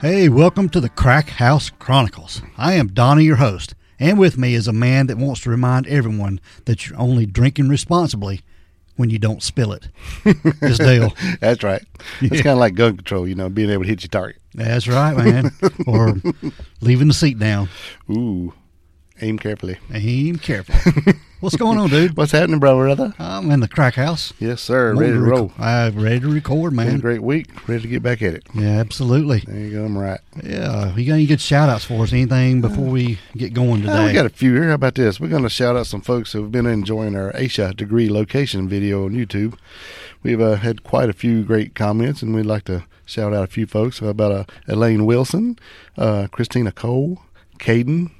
[0.00, 2.40] Hey, welcome to the Crack House Chronicles.
[2.56, 5.86] I am Donnie, your host, and with me is a man that wants to remind
[5.86, 8.40] everyone that you're only drinking responsibly
[8.96, 9.88] when you don't spill it.
[10.62, 11.14] It's Dale.
[11.40, 11.82] That's right.
[12.20, 12.42] It's Yeah.
[12.42, 14.40] kind of like gun control, you know, being able to hit your target.
[14.54, 15.52] That's right, man.
[15.86, 16.16] or
[16.80, 17.68] leaving the seat down.
[18.10, 18.54] Ooh,
[19.20, 19.78] aim carefully.
[19.92, 20.74] Aim careful.
[21.40, 22.18] What's going on, dude?
[22.18, 23.14] What's happening, brother?
[23.18, 24.34] I'm in the crack house.
[24.38, 24.90] Yes, sir.
[24.90, 25.52] I'm Ready to rec- roll.
[25.58, 26.98] I'm ready to record, man.
[27.00, 27.66] great week.
[27.66, 28.46] Ready to get back at it.
[28.54, 29.38] Yeah, absolutely.
[29.46, 29.84] There you go.
[29.86, 30.20] I'm right.
[30.44, 32.12] Yeah, you got any good shout outs for us?
[32.12, 34.68] Anything before we get going Uh, we got a few here.
[34.68, 35.18] How about this?
[35.18, 38.68] We're going to shout out some folks who have been enjoying our Asia degree location
[38.68, 39.56] video on YouTube.
[40.22, 43.46] We've uh, had quite a few great comments, and we'd like to shout out a
[43.46, 44.00] few folks.
[44.00, 45.58] How about uh, Elaine Wilson,
[45.96, 47.22] uh, Christina Cole,
[47.58, 48.10] Caden.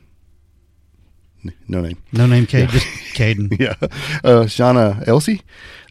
[1.68, 1.98] No name.
[2.12, 3.58] no name, Cade, just Caden.
[3.60, 3.76] yeah.
[4.24, 5.42] Uh, Shauna Elsie,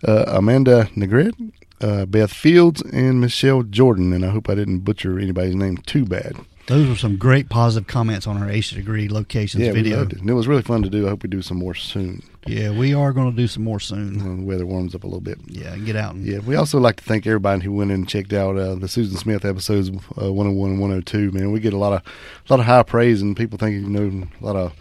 [0.07, 1.33] uh, Amanda Negret,
[1.81, 4.13] uh, Beth Fields, and Michelle Jordan.
[4.13, 6.35] And I hope I didn't butcher anybody's name too bad.
[6.69, 10.03] Those were some great positive comments on our Asia degree locations yeah, video.
[10.03, 10.13] it.
[10.13, 11.07] And it was really fun to do.
[11.07, 13.79] I hope we do some more soon Yeah, we are going to do some more
[13.79, 14.23] soon.
[14.23, 15.39] when the weather warms up a little bit.
[15.47, 18.07] Yeah, get out and Yeah, we also like to thank everybody who went in and
[18.07, 21.31] checked out uh, the Susan Smith episodes uh, 101 and 102.
[21.31, 22.03] Man, we get a lot of
[22.47, 24.73] a lot of high praise, and people think you know a lot of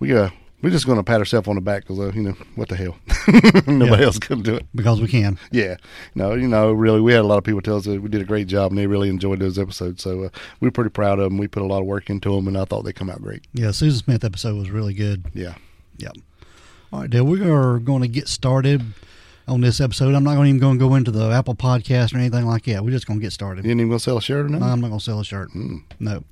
[0.00, 2.34] we uh we're just going to pat ourselves on the back because uh, you know
[2.56, 2.96] what the hell,
[3.68, 4.06] nobody Yeah.
[4.06, 4.66] else could do it.
[4.74, 5.38] because we can.
[5.52, 5.76] Yeah,
[6.16, 8.20] no, you know, really, we had a lot of people tell us that we did
[8.20, 10.02] a great job, and they really enjoyed those episodes.
[10.02, 11.38] So uh, we were pretty proud of them.
[11.38, 13.44] We put a lot of work into them, and I thought they come out great.
[13.52, 15.26] Yeah, Susan Smith episode was really good.
[15.32, 15.54] Yeah,
[15.98, 16.16] Yep.
[16.92, 18.82] All right, Dale, we are going to get started
[19.46, 20.12] on this episode.
[20.16, 22.64] I'm not going to even going to go into the Apple podcast or anything like
[22.64, 22.84] that.
[22.84, 23.64] We're just going to get started.
[23.64, 24.66] you ain't even gonna sell a shirt or nothing.
[24.66, 25.50] I'm not going to sell a shirt.
[25.52, 26.24] Mm, No.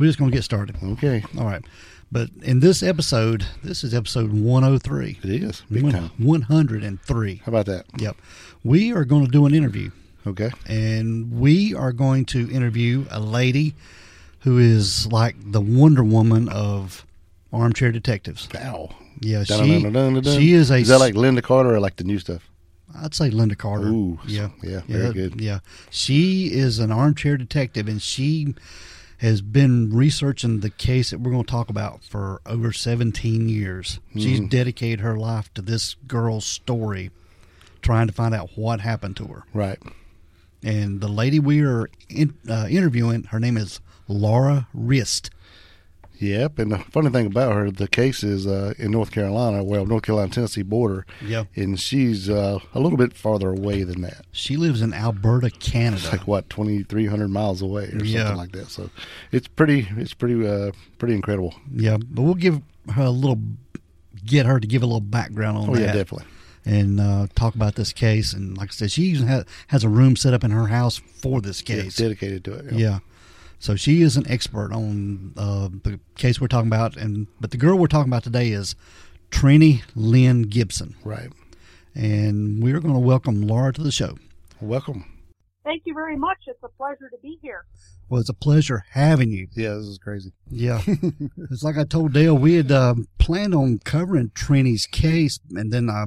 [0.00, 0.74] We're just going to get started.
[0.82, 1.64] okay, All right.
[2.12, 5.18] But in this episode, this is episode 103.
[5.22, 6.10] it is big One- time.
[6.18, 7.42] 103.
[7.44, 7.86] How about that?
[7.98, 8.16] Yep.
[8.62, 9.90] We are going to do an interview.
[10.26, 13.74] Okay, and we are going to interview a lady
[14.40, 17.04] who is like the Wonder Woman of
[17.52, 18.48] armchair detectives.
[18.56, 18.88] ow.
[19.20, 20.38] Yeah, she Dun-dun-dun-dun-dun.
[20.40, 20.76] she is a.
[20.78, 22.48] Is that like Lynda Carter or like the new stuff?
[22.96, 23.88] I'd say Lynda Carter.
[23.88, 25.40] Ooh, yeah, yeah, very good.
[25.40, 25.58] Yeah,
[25.90, 28.54] she is an armchair detective, and she
[29.24, 33.98] has been researching the case that we're going to talk about for over 17 years.
[34.14, 34.46] She's Mm-hmm.
[34.48, 37.10] dedicated her life to this girl's story,
[37.82, 39.44] trying to find out what happened to her.
[39.52, 39.78] Right.
[40.62, 45.30] And the lady we are in, uh, interviewing, her name is Laura Rist.
[46.18, 46.58] Yep.
[46.60, 50.04] And the funny thing about her, the case is uh, in North Carolina, well, North
[50.04, 51.48] Carolina Tennessee border, Yep.
[51.56, 54.24] and she's uh, a little bit farther away than that.
[54.32, 55.96] She lives in Alberta, Canada.
[56.02, 58.20] It's like what twenty three hundred miles away or Yeah.
[58.20, 58.68] something like that.
[58.70, 58.90] So
[59.32, 61.54] it's pretty, it's pretty, uh, pretty incredible.
[61.74, 62.62] yeah, but we'll give
[62.94, 63.40] her a little,
[64.24, 65.80] get her to give a little background on Oh that.
[65.80, 66.26] yeah, definitely.
[66.64, 68.32] and uh, talk about this case.
[68.32, 70.96] And like I said, she even has, has a room set up in her house
[70.96, 71.96] for this Yeah, case.
[71.96, 72.72] dedicated to it.
[72.72, 73.00] Yeah.
[73.64, 77.56] So she is an expert on uh, the case we're talking about, and but the
[77.56, 78.76] girl we're talking about today is
[79.30, 81.32] Trini Lynn Gibson, Right.
[81.94, 84.18] and we're going to welcome Laura to the show.
[84.60, 85.06] Welcome.
[85.64, 86.36] Thank you very much.
[86.46, 87.64] It's a pleasure to be here.
[88.10, 89.48] Well, it's a pleasure having you.
[89.56, 90.34] Yeah, this is crazy.
[90.50, 90.82] Yeah,
[91.50, 95.88] it's like I told Dale, we had um, planned on covering Trini's case, and then
[95.88, 96.04] I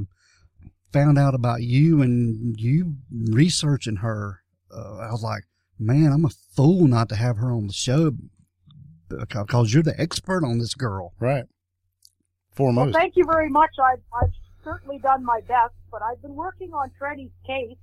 [0.94, 2.98] found out about you and you
[3.32, 4.42] researching her.
[4.72, 5.46] Uh, I was like,
[5.80, 8.12] man, I'm a fool not to have her on the show
[9.10, 11.14] because you're the expert on this girl.
[11.20, 11.46] Right.
[12.60, 13.70] Well, thank you very much.
[13.80, 14.34] I've, I've
[14.64, 17.78] certainly done my best, but I've been working on Trini's case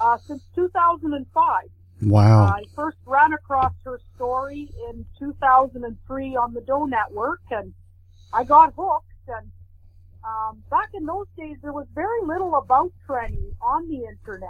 [0.00, 1.64] uh, since 2005.
[2.02, 2.46] Wow.
[2.46, 7.74] I first ran across her story in 2003 on the Doe Network, and
[8.32, 9.04] I got hooked.
[9.26, 9.50] And
[10.24, 14.48] um, back in those days, there was very little about Trini on the internet.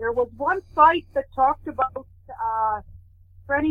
[0.00, 2.80] There was one site that talked about uh,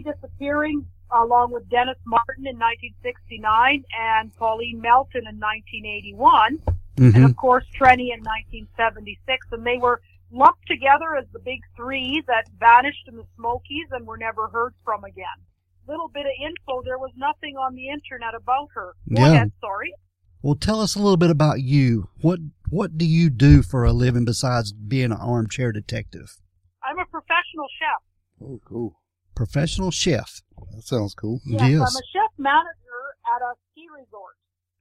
[0.03, 6.61] disappearing along with Dennis Martin in 1969 and Pauline Melton in 1981
[6.97, 11.61] and hmm of course Trenny in 1976, and they were lumped together as the big
[11.75, 15.39] three that vanished in the Smokies and were never heard from again.
[15.87, 16.83] Little bit of info.
[16.83, 18.93] There was nothing on the internet about her.
[19.07, 19.31] Yeah.
[19.31, 19.93] ahead, sorry.
[20.41, 22.09] Well, tell us a little bit about you.
[22.21, 22.39] What
[22.69, 26.37] What do you do for a living besides being an armchair detective?
[26.83, 28.01] I'm a professional chef.
[28.41, 28.99] Oh, cool.
[29.35, 30.41] Professional chef.
[30.75, 31.41] That sounds cool.
[31.45, 31.81] Yes, Yes.
[31.81, 33.01] I'm a chef manager
[33.35, 34.35] at a ski resort.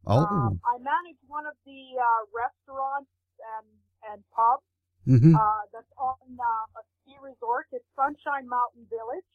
[0.07, 0.19] Oh.
[0.25, 3.11] Um, I manage one of the uh, restaurants
[3.59, 3.67] and
[4.13, 4.63] and pubs
[5.05, 7.67] hmm uh, that's on uh, a ski resort.
[7.73, 9.27] It's Sunshine Mountain Village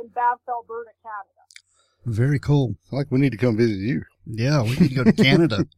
[0.00, 1.42] in Banff, Alberta, Canada.
[2.06, 2.76] Very cool.
[2.90, 4.04] Like we need to come visit you.
[4.26, 5.66] Yeah, we need to go to Canada.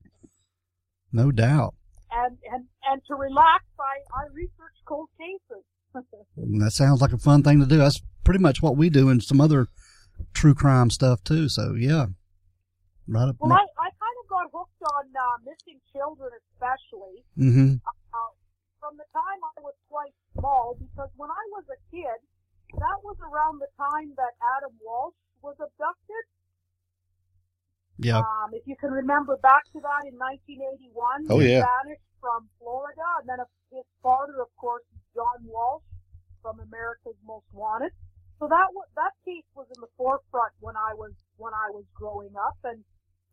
[1.10, 1.72] No doubt.
[2.12, 5.64] And and and to relax, I I research cold cases.
[6.60, 7.78] That sounds like a fun thing to do.
[7.78, 9.68] That's pretty much what we do and some other
[10.34, 11.48] true crime stuff too.
[11.48, 12.12] So yeah,
[13.08, 13.36] right up.
[13.40, 17.80] Well, I, I kind of got hooked on uh, missing children, especially mm-hmm.
[17.80, 18.30] uh,
[18.80, 20.76] from the time I was quite small.
[20.76, 22.20] Because when I was a kid,
[22.76, 26.24] that was around the time that Adam Walsh was abducted.
[27.98, 28.18] Yeah.
[28.18, 31.66] Um, if you can remember back to that in 1981, Oh, he yeah.
[31.66, 33.38] vanished from Florida, and then
[33.70, 35.82] his father, of course, is John Walsh
[36.42, 37.90] from America's Most Wanted.
[38.38, 41.84] So that wa- that case was in the forefront when I was when I was
[41.94, 42.84] growing up, and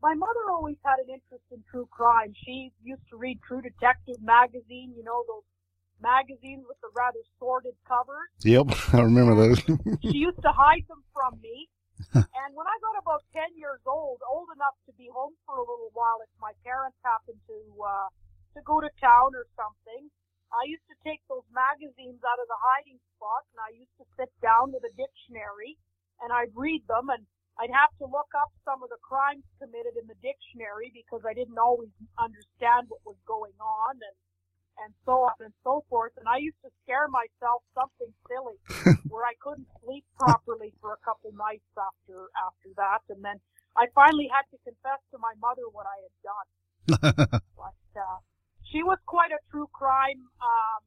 [0.01, 2.33] my mother always had an interest in true crime.
[2.33, 5.45] She used to read True Detective magazine, you know those
[6.01, 9.59] magazines with the rather sordid covers Yep, I remember those.
[10.01, 11.69] she used to hide them from me.
[12.15, 15.65] and when I got about 10 years old, old enough to be home for a
[15.65, 18.07] little while if my parents happened to, uh,
[18.55, 20.11] to go to town or something,
[20.51, 24.05] I used to take those magazines out of the hiding spot and I used to
[24.15, 25.75] sit down with a dictionary
[26.23, 27.27] and I'd read them and
[27.59, 31.31] I'd have to look up some of the crimes committed in the dictionary because I
[31.31, 34.15] didn't always understand what was going on and
[34.83, 36.11] and so on and so forth.
[36.17, 38.59] And I used to scare myself something silly
[39.11, 43.03] where I couldn't sleep properly for a couple nights after after that.
[43.09, 43.39] And then
[43.75, 46.47] I finally had to confess to my mother what I had done.
[47.55, 48.19] But uh,
[48.69, 50.81] she was quite a true crime um,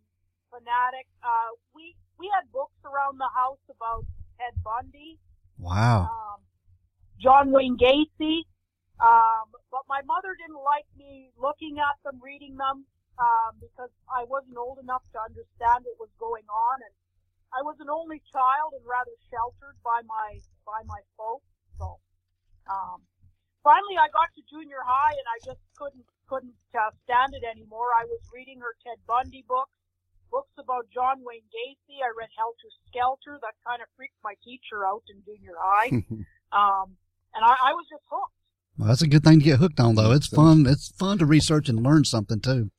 [0.53, 1.09] fanatic.
[1.25, 4.05] Uh, we we had books around the house about
[4.39, 5.19] Ted Bundy,
[5.59, 6.07] wow.
[6.07, 6.39] um,
[7.19, 8.47] John Wayne Gacy.
[8.99, 12.85] Um, but my mother didn't like me looking at them, reading them,
[13.19, 16.95] um, because I wasn't old enough to understand what was going on, and
[17.51, 21.51] I was an only child and rather sheltered by my by my folks.
[21.83, 21.99] So,
[22.71, 23.03] um,
[23.67, 27.91] finally, I got to junior high, and I just couldn't couldn't uh, stand it anymore.
[27.99, 29.75] I was reading her Ted Bundy books,
[30.31, 31.99] books about John Wayne Gacy.
[31.99, 33.41] I read Helter Skelter.
[33.43, 35.91] That kind of freaked my teacher out in junior high.
[36.55, 36.95] um,
[37.35, 38.39] and I, I was just hooked.
[38.79, 40.13] Well, that's a good thing to get hooked on, though.
[40.13, 40.67] It's fun.
[40.69, 42.71] It's fun to research and learn something too.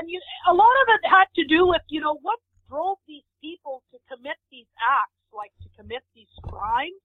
[0.00, 0.16] And you,
[0.48, 2.40] a lot of it had to do with, you know, what
[2.72, 6.96] drove these people to commit these acts, like to commit these crimes.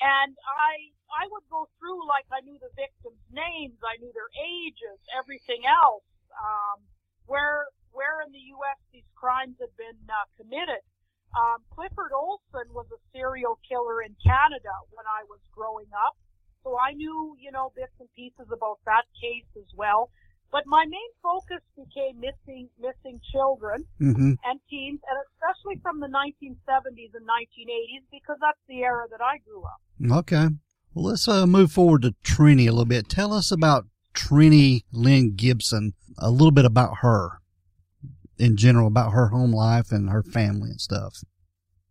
[0.00, 4.32] And I, I would go through like I knew the victims' names, I knew their
[4.40, 6.08] ages, everything else.
[6.32, 6.88] Um,
[7.28, 8.80] where, where in the U.S.
[8.96, 10.80] these crimes had been uh, committed.
[11.36, 16.16] Um, Clifford Olson was a serial killer in Canada when I was growing up.
[16.64, 20.08] So I knew, you know, bits and pieces about that case as well.
[20.52, 26.08] But my main focus became missing missing children hmm and teens, and especially from the
[26.08, 30.18] 1970s and 1980s, because that's the era that I grew up.
[30.18, 30.48] Okay.
[30.94, 33.08] Well, let's uh, move forward to Trini a little bit.
[33.08, 37.40] Tell us about Trini Lynn Gibson, a little bit about her
[38.38, 41.22] in general, about her home life and her family and stuff.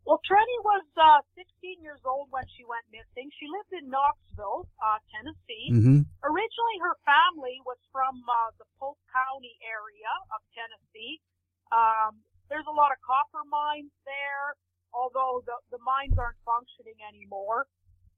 [0.10, 3.30] Well, Trini was uh, 16 years old when she went missing.
[3.38, 5.70] She lived in Knoxville, uh, Tennessee.
[5.70, 11.22] hmm Originally, her family was from uh, the Polk County area of Tennessee.
[11.70, 14.58] Um, there's a lot of copper mines there,
[14.98, 17.70] although the, the mines aren't functioning anymore.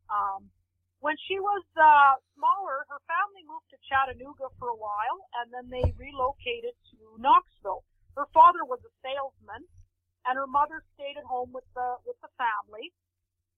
[0.07, 0.47] Um,
[1.03, 5.67] when she was uh, smaller, her family moved to Chattanooga for a while, and then
[5.67, 7.83] they relocated to Knoxville.
[8.15, 9.67] Her father was a salesman,
[10.27, 12.93] and her mother stayed at home with the with the family.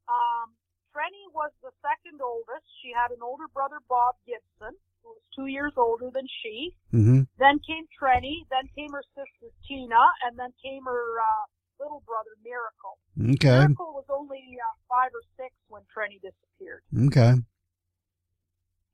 [0.08, 0.56] Um,
[0.94, 2.66] Trenny was the second oldest.
[2.86, 6.76] She had an older brother, Bob Gibson, who was two years older than she.
[6.92, 11.46] hmm Then came Trenny, then came her sister Tina, and then came her uh,
[11.82, 13.02] little brother Miracle.
[13.18, 13.66] Okay.
[13.66, 16.86] Miracle was only uh, five or six when Trenny disappeared.
[17.10, 17.42] Okay.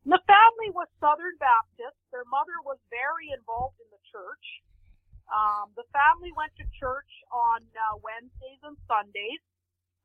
[0.07, 1.99] The family was Southern Baptist.
[2.15, 4.45] Their mother was very involved in the church.
[5.29, 9.41] Um, the family went to church on uh, Wednesdays and Sundays.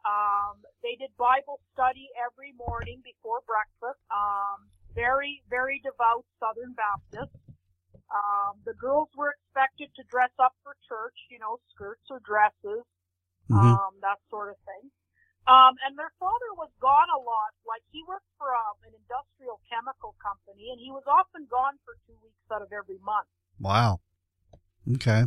[0.04, 4.00] Um, they did Bible study every morning before breakfast.
[4.12, 7.32] Um, very, very devout Southern Baptist.
[8.12, 12.84] Um, the girls were expected to dress up for church, you know, skirts or dresses,
[13.48, 14.92] hmm um, that sort of thing.
[15.44, 17.52] Um, and their father was gone a lot.
[17.68, 21.96] Like he worked for um, an industrial chemical company, and he was often gone for
[22.08, 23.28] two weeks out of every month.
[23.60, 24.00] Wow.
[24.84, 25.24] Okay.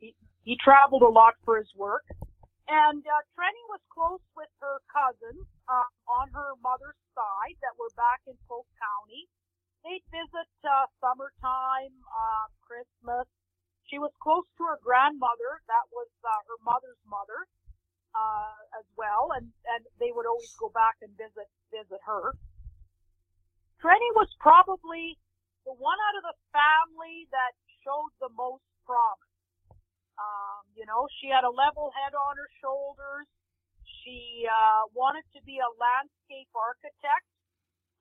[0.00, 2.02] He he traveled a lot for his work,
[2.66, 7.92] and uh, Trenny was close with her cousins uh, on her mother's side that were
[7.94, 9.30] back in Polk County.
[9.86, 13.30] They'd visit uh, summertime, uh, Christmas.
[13.86, 15.62] She was close to her grandmother.
[15.70, 17.46] That was uh, her mother's mother
[18.14, 19.46] uh, as well, and
[19.78, 22.34] and they would always go back and visit visit her.
[23.78, 25.16] Trenny was probably
[25.64, 29.30] the one out of the family that showed the most promise.
[30.18, 33.30] Um, you know, she had a level head on her shoulders.
[34.02, 37.26] She uh, wanted to be a landscape architect.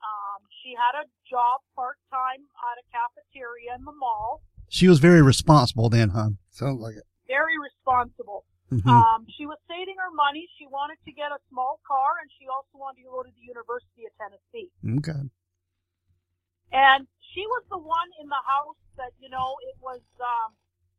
[0.02, 2.42] Um, she had a job part time
[2.72, 4.42] at a cafeteria in the mall.
[4.72, 6.40] She was very responsible then, huh?
[6.52, 7.06] Sounds like it.
[7.28, 8.46] Very responsible.
[8.70, 10.48] hmm Um, she was saving her money.
[10.58, 13.46] She wanted to get a small car, and she also wanted to go to the
[13.46, 14.70] University of Tennessee.
[15.00, 15.24] okay.
[16.72, 20.54] And she was the one in the house that, you know, it was, um,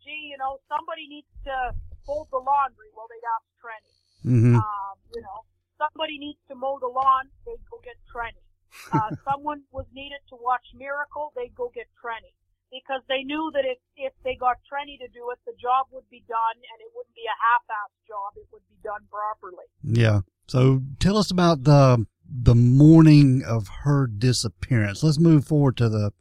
[0.05, 1.75] gee, you know, somebody needs to
[2.07, 2.89] fold the laundry.
[2.97, 3.95] Well, they'd ask Trenny.
[4.25, 5.45] hmm Um, you know,
[5.79, 7.29] somebody needs to mow the lawn.
[7.47, 8.43] They'd go get Trenny.
[8.91, 11.33] Uh, someone was needed to watch Miracle.
[11.37, 12.33] They'd go get Trenny.
[12.71, 16.09] Because they knew that if, if they got Trenny to do it, the job would
[16.09, 18.31] be done and it wouldn't be a half-assed job.
[18.37, 19.67] It would be done properly.
[19.83, 20.21] Yeah.
[20.47, 25.03] So tell us about the the morning of her disappearance.
[25.03, 26.13] Let's move forward to the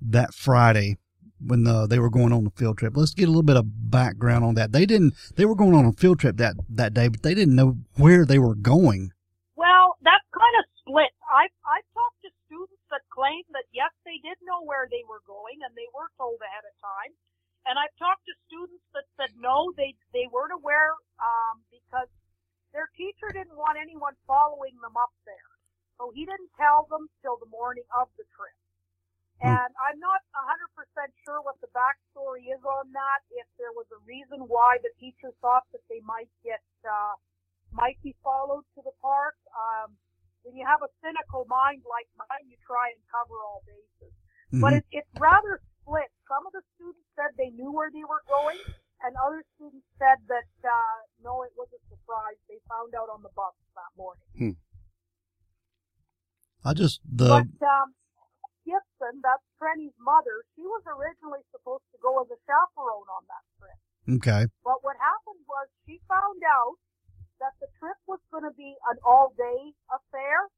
[0.00, 0.96] that Friday
[1.44, 2.96] when the, they were going on the field trip.
[2.96, 4.72] Let's get a little bit of background on that.
[4.72, 5.14] They didn't.
[5.36, 8.24] They were going on a field trip that that day, but they didn't know where
[8.24, 9.12] they were going.
[9.56, 11.12] Well, that's kind of split.
[11.30, 15.22] I've, I've talked to students that claim that yes, they did know where they were
[15.26, 17.12] going and they were told ahead of time.
[17.62, 22.10] And I've talked to students that said no, they, they weren't aware, um, because
[22.74, 25.50] their teacher didn't want anyone following them up there.
[25.94, 28.58] So he didn't tell them till the morning of the trip.
[29.42, 29.58] Hmm.
[29.58, 33.98] And I'm not 100% sure what the backstory is on that, if there was a
[34.06, 37.18] reason why the teacher thought that they might get, uh,
[37.74, 39.34] might be followed to the park.
[39.50, 39.98] Um,
[40.46, 44.14] when you have a cynical mind like mine, you try and cover all bases.
[44.52, 44.78] But Mhm.
[44.78, 46.10] it, it's rather split.
[46.28, 48.58] Some of the students said they knew where they were going,
[49.02, 52.38] and other students said that uh, no, it was a surprise.
[52.48, 54.56] They found out on the bus that morning.
[56.64, 57.94] I just the but um,
[58.72, 63.44] Gibson, that's Trenny's mother, she was originally supposed to go as a chaperone on that
[63.60, 63.78] trip.
[64.16, 64.42] okay.
[64.64, 66.80] But what happened was she found out
[67.36, 70.48] that the trip was going to be an all-day affair,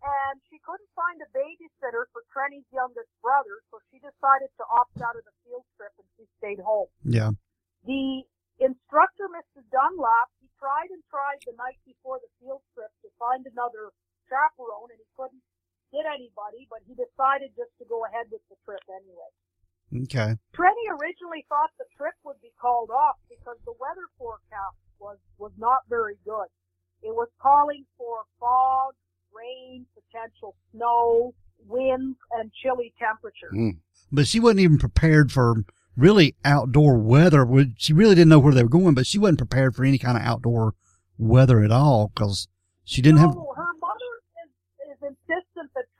[0.00, 4.96] and she couldn't find a babysitter for Trenny's youngest brother, so she decided to opt
[5.02, 6.88] out of the field trip and she stayed home.
[7.04, 7.34] Yeah.
[7.84, 8.24] The
[8.60, 9.60] instructor, Mr.
[9.68, 13.92] Dunlap, he tried and tried the night before the field trip to find another
[14.28, 15.44] chaperone, and he couldn't
[15.92, 19.30] get anybody, but he decided just to go ahead with the trip anyway.
[20.06, 20.38] Okay.
[20.54, 25.50] Trenny originally thought the trip would be called off because the weather forecast was, was
[25.58, 26.46] not very good.
[27.02, 28.94] It was calling for fog,
[29.34, 31.34] rain, potential snow,
[31.66, 33.54] winds, and chilly temperatures.
[33.54, 33.78] Mm.
[34.12, 35.64] But she wasn't even prepared for
[35.96, 37.46] really outdoor weather.
[37.76, 40.16] She really didn't know where they were going, but she wasn't prepared for any kind
[40.16, 40.74] of outdoor
[41.18, 42.48] weather at all because
[42.84, 43.34] she didn't have.
[43.34, 43.69] her mother is, is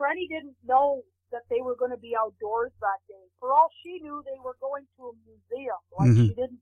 [0.01, 1.03] insistent that Trenny didn't know
[1.33, 3.23] that they were going to be outdoors that day.
[3.39, 5.79] For all she knew, they were going to a museum.
[5.97, 6.27] Like Mhm.
[6.29, 6.61] she didn't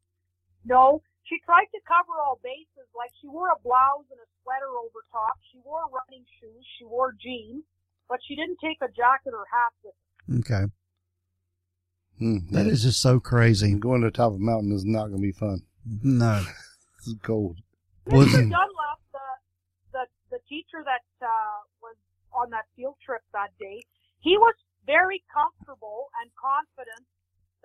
[0.65, 1.03] know.
[1.25, 2.89] She tried to cover all bases.
[2.95, 5.39] Like she wore a blouse and a sweater over top.
[5.53, 6.65] She wore running shoes.
[6.79, 7.65] She wore jeans,
[8.09, 10.39] but she didn't take a jacket or hat with her.
[10.41, 10.73] Okay.
[12.21, 12.51] Mm.
[12.51, 13.75] That is just so crazy.
[13.79, 15.63] going to the top of a mountain is not going to be fun.
[16.03, 16.45] No.
[17.07, 17.57] It's cold.
[18.07, 18.33] Mr.
[18.51, 19.29] Dunlap, the,
[19.93, 21.95] the, the teacher that uh, was
[22.39, 23.83] on that field trip that day,
[24.23, 24.55] he was
[24.87, 27.05] very comfortable and confident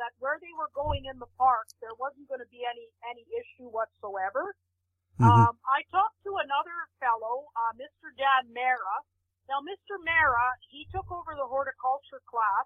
[0.01, 3.25] that where they were going in the park, there wasn't going to be any any
[3.37, 4.55] issue whatsoever.
[5.21, 5.29] Mhm.
[5.29, 8.09] Um, I talked to another fellow, uh, Mr.
[8.17, 8.97] Dan Mara.
[9.47, 10.01] Now, Mr.
[10.03, 12.65] Mara, he took over the horticulture class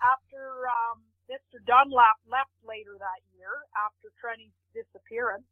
[0.00, 1.60] after um, Mr.
[1.64, 5.46] Dunlap left later that year after Trenny's disappearance.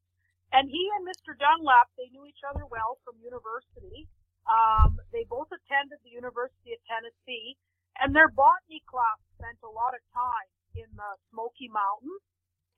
[0.52, 1.36] And he and Mr.
[1.36, 4.08] Dunlap, they knew each other well from university.
[4.48, 7.54] Um, they both attended the University of Tennessee,
[8.00, 12.24] and their botany class spent a lot of time in the Smoky Mountains,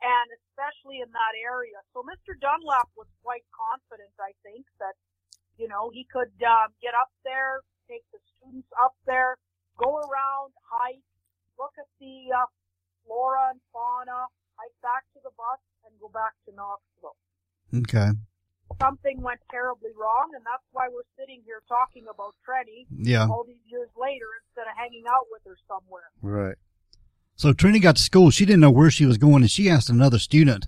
[0.03, 1.79] and especially in that area.
[1.97, 2.37] So Mr.
[2.37, 4.99] Dunlap was quite confident, I think, that
[5.57, 9.39] you know he could um, get up there, take the students up there,
[9.79, 11.07] go around, hike,
[11.57, 12.51] look at the uh,
[13.07, 14.29] flora and fauna,
[14.59, 17.17] hike back to the bus, and go back to Knoxville
[17.73, 18.11] Okay.
[18.81, 23.27] Something went terribly wrong, and that's why we're sitting here talking about Trenny Yeah.
[23.29, 26.11] all these years later instead of hanging out with her somewhere.
[26.23, 26.57] Right.
[27.37, 28.31] So Trini got to school.
[28.31, 30.67] She didn't know where she was going, and she asked another student.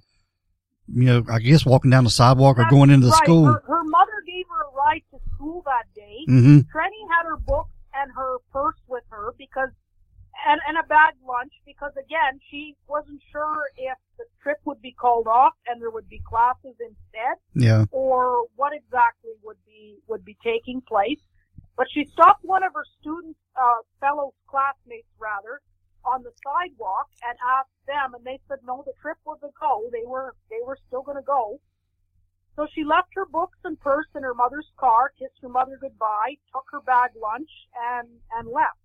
[0.93, 3.25] You know, I guess walking down the sidewalk or going into the right.
[3.25, 3.45] school.
[3.47, 6.25] Her, her mother gave her a ride to school that day.
[6.27, 9.71] hmm Trenny had her books and her purse with her because,
[10.47, 14.93] and, and a bag lunch because again, she wasn't sure if the trip would be
[14.93, 17.37] called off and there would be classes instead.
[17.55, 17.85] Yeah.
[17.91, 21.21] or what exactly would be would be taking place.
[21.77, 25.61] But she stopped one of her students, uh, fellow classmates rather,
[26.05, 29.89] on the sidewalk and asked them, and they said no, the trip was a go.
[29.93, 31.61] They were they were still going to go.
[32.55, 36.37] So she left her books and purse in her mother's car, kissed her mother goodbye,
[36.53, 37.51] took her bag lunch,
[37.99, 38.79] and and left.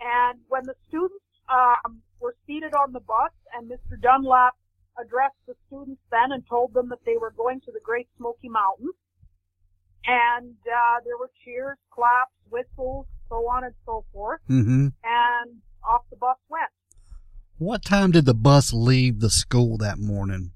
[0.00, 4.00] And when the students um, were seated on the bus, and Mr.
[4.00, 4.54] Dunlap
[5.00, 8.48] addressed the students then and told them that they were going to the Great Smoky
[8.48, 8.94] Mountains,
[10.06, 14.88] and uh, there were cheers, claps, whistles, so on and so forth, Mm-hmm.
[15.02, 15.50] and
[15.88, 16.70] off the bus went.
[17.58, 20.52] What time did the bus leave the school that morning?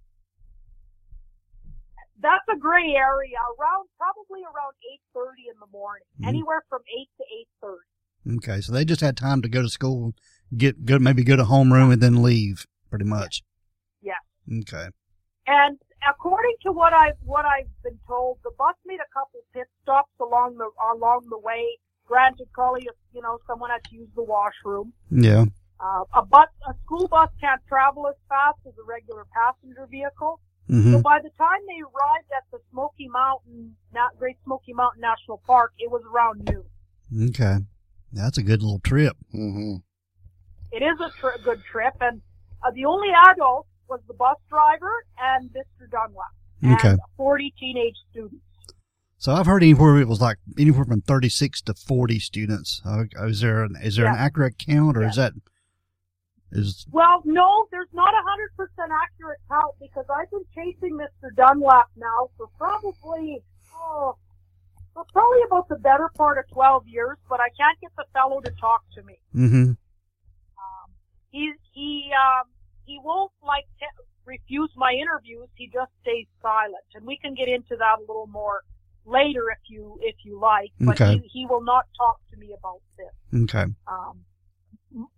[2.20, 3.38] That's a gray area.
[3.58, 6.28] Around probably around eight thirty in the morning, Mhm.
[6.28, 7.86] anywhere from eight to eight thirty.
[8.36, 10.14] Okay, so they just had time to go to school,
[10.56, 13.42] get good, maybe go to homeroom and then leave, pretty much.
[14.02, 14.20] Yeah.
[14.60, 14.88] Okay.
[15.46, 19.66] And according to what I've what I've been told, the bus made a couple pit
[19.82, 21.78] stops along the along the way.
[22.06, 24.92] Granted, probably you know someone had to use the washroom.
[25.10, 25.46] Yeah.
[25.80, 30.40] Uh, a bus, a school bus can't travel as fast as a regular passenger vehicle.
[30.66, 35.00] hmm So by the time they arrived at the Smoky Mountain, not Great Smoky Mountain
[35.00, 37.28] National Park, it was around noon.
[37.30, 37.58] Okay.
[38.12, 39.16] That's a good little trip.
[39.34, 39.76] Mm-hmm.
[40.72, 42.20] It is a tri- good trip, and
[42.64, 45.90] uh, the only adult was the bus driver and Mr.
[45.90, 46.88] Dunlap, Okay.
[46.90, 48.44] and 40 teenage students.
[49.16, 52.80] So I've heard anywhere it was like anywhere from 36 to 40 students.
[52.84, 55.32] Uh, is there an, is there an accurate count or is that
[56.52, 61.34] is Well, no, there's not a hundred percent accurate count because I've been chasing Mr.
[61.34, 63.42] Dunlap now for probably
[63.74, 64.16] oh,
[64.98, 68.40] for probably about the better part of twelve years, but I can't get the fellow
[68.40, 69.18] to talk to me.
[69.34, 69.70] mm-hmm.
[69.70, 70.88] Um,
[71.30, 72.46] he he um,
[72.84, 75.48] he won't like te- refuse my interviews.
[75.54, 78.62] He just stays silent, and we can get into that a little more
[79.06, 80.72] later if you if you like.
[80.80, 81.18] But Okay.
[81.18, 83.42] he, he will not talk to me about this.
[83.44, 83.66] Okay.
[83.86, 84.24] Um,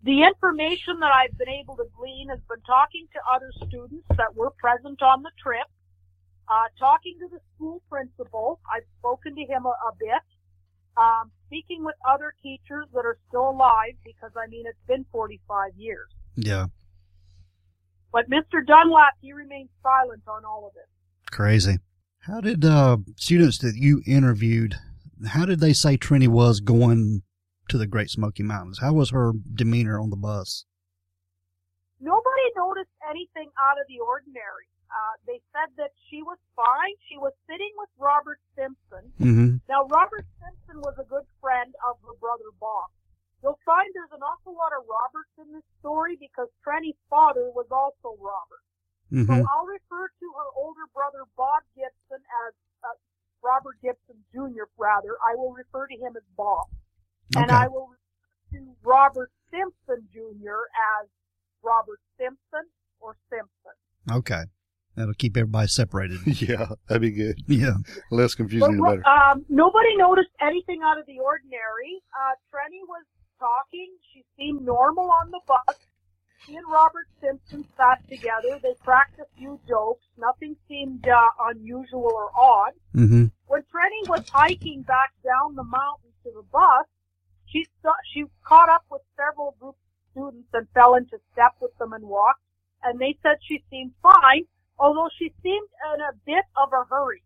[0.03, 4.35] the information that I've been able to glean has been talking to other students that
[4.35, 5.67] were present on the trip,
[6.51, 8.61] uh, talking to the school principal.
[8.67, 10.23] I've spoken to him a, a bit,
[10.97, 15.71] um, speaking with other teachers that are still alive because I mean it's been 45
[15.77, 16.09] years.
[16.37, 16.67] Yeah.
[18.13, 18.67] But Mr.
[18.67, 20.89] Dunlap, he remains silent on all of it.
[21.31, 21.79] Crazy.
[22.23, 24.75] How did uh, students that you interviewed?
[25.29, 27.23] How did they say Trini was going
[27.69, 28.81] to the Great Smoky Mountains?
[28.81, 30.65] How was her demeanor on the bus?
[32.01, 34.67] Nobody noticed anything out of the ordinary.
[34.91, 36.95] Uh, they said that she was fine.
[37.07, 39.63] She was sitting with Robert Simpson, Mm-hmm.
[39.71, 42.91] Now, Robert Simpson was a good friend of her brother Bob.
[43.43, 47.71] You'll find there's an awful lot of Roberts in this story because Trenny's father was
[47.71, 48.65] also Robert.
[49.11, 49.43] So Mm-hmm.
[49.43, 52.53] I'll refer to her older brother Bob Gibson as
[52.87, 52.95] uh,
[53.43, 54.71] Robert Gibson Jr.
[54.79, 56.67] Rather, I will refer to him as Bob,
[57.35, 60.63] and I will refer to Robert Simpson Jr.
[61.03, 61.09] as
[61.63, 63.75] Robert Simpson or Simpson.
[64.11, 64.45] Okay.
[65.01, 66.19] That'll keep everybody separated.
[66.27, 67.43] Yeah, that'd be good.
[67.47, 67.75] yeah.
[68.11, 69.07] Less confusing, the better.
[69.09, 72.03] um, nobody noticed anything out of the ordinary.
[72.15, 73.05] Uh, Trenny was
[73.39, 73.89] talking.
[74.13, 75.77] She seemed normal on the bus.
[76.47, 78.59] She and Robert Simpson sat together.
[78.63, 80.05] They cracked a few jokes.
[80.19, 82.73] Nothing seemed uh, unusual or odd.
[82.95, 83.27] Mm-hmm.
[83.47, 86.87] When Trenny was hiking back down the mountain to the bus,
[87.47, 89.77] she saw, she caught up with several group
[90.13, 92.43] students and fell into step with them and walked.
[92.83, 94.45] And they said she seemed fine,
[94.81, 97.23] although she seemed in a bit of a hurry.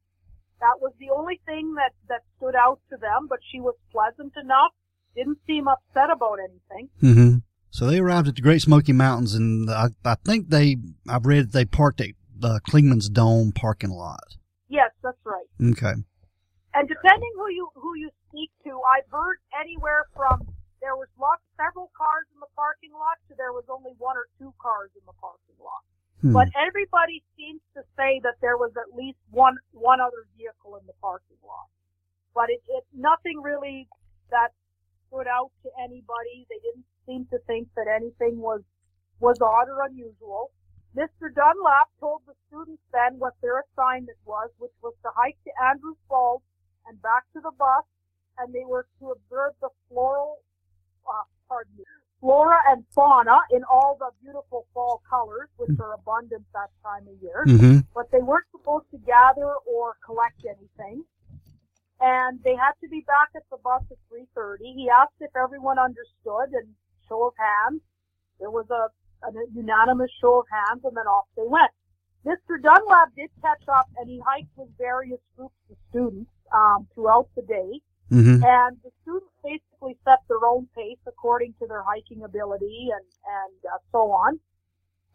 [0.60, 4.32] That was the only thing that, that stood out to them, but she was pleasant
[4.36, 4.72] enough,
[5.14, 6.88] didn't seem upset about anything.
[7.02, 7.38] Mm-hmm.
[7.70, 10.76] So they arrived at the Great Smoky Mountains, and I, I think they,
[11.08, 14.36] I've read they parked at the Clingman's Dome parking lot.
[14.68, 15.46] Yes, that's right.
[15.70, 15.94] Okay.
[16.74, 20.42] And depending who you who you speak to, I've heard anywhere from
[20.82, 24.26] there was lots several cars in the parking lot to there was only one or
[24.38, 25.86] two cars in the parking lot.
[26.24, 26.32] Hmm.
[26.32, 30.86] But everybody seems to say that there was at least one one other vehicle in
[30.86, 31.68] the parking lot.
[32.32, 33.86] But it, it nothing really
[34.30, 34.56] that
[35.06, 36.48] stood out to anybody.
[36.48, 38.62] They didn't seem to think that anything was
[39.20, 40.50] was odd or unusual.
[40.96, 41.28] Mr.
[41.28, 46.00] Dunlap told the students then what their assignment was, which was to hike to Andrews
[46.08, 46.40] Falls
[46.86, 47.84] and back to the bus,
[48.38, 50.40] and they were to observe the floral,
[51.04, 51.84] uh, pardon me,
[52.24, 57.22] flora and fauna in all the beautiful fall colors, which are abundant that time of
[57.22, 57.44] year.
[57.46, 57.78] Mm-hmm.
[57.94, 61.04] But they weren't supposed to gather or collect anything.
[62.00, 64.56] And they had to be back at the bus at 3.30.
[64.74, 66.68] He asked if everyone understood and
[67.06, 67.82] show of hands.
[68.40, 68.88] There was a,
[69.28, 71.70] a unanimous show of hands and then off they went.
[72.24, 72.56] Mr.
[72.56, 77.42] Dunlap did catch up and he hiked with various groups of students um, throughout the
[77.42, 77.84] day.
[78.12, 78.44] Mm-hmm.
[78.44, 83.58] And the students basically set their own pace according to their hiking ability and, and
[83.72, 84.38] uh, so on.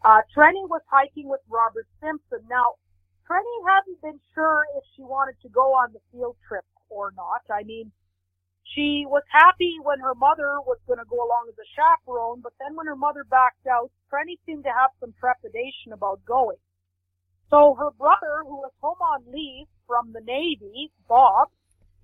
[0.04, 2.40] Uh, Trenny was hiking with Robert Simpson.
[2.48, 2.80] Now,
[3.28, 7.42] Trenny hadn't been sure if she wanted to go on the field trip or not.
[7.52, 7.92] I mean,
[8.74, 12.52] she was happy when her mother was going to go along as a chaperone, but
[12.58, 16.58] then when her mother backed out, Trenny seemed to have some trepidation about going.
[17.50, 21.48] So her brother, who was home on leave from the Navy, Bob,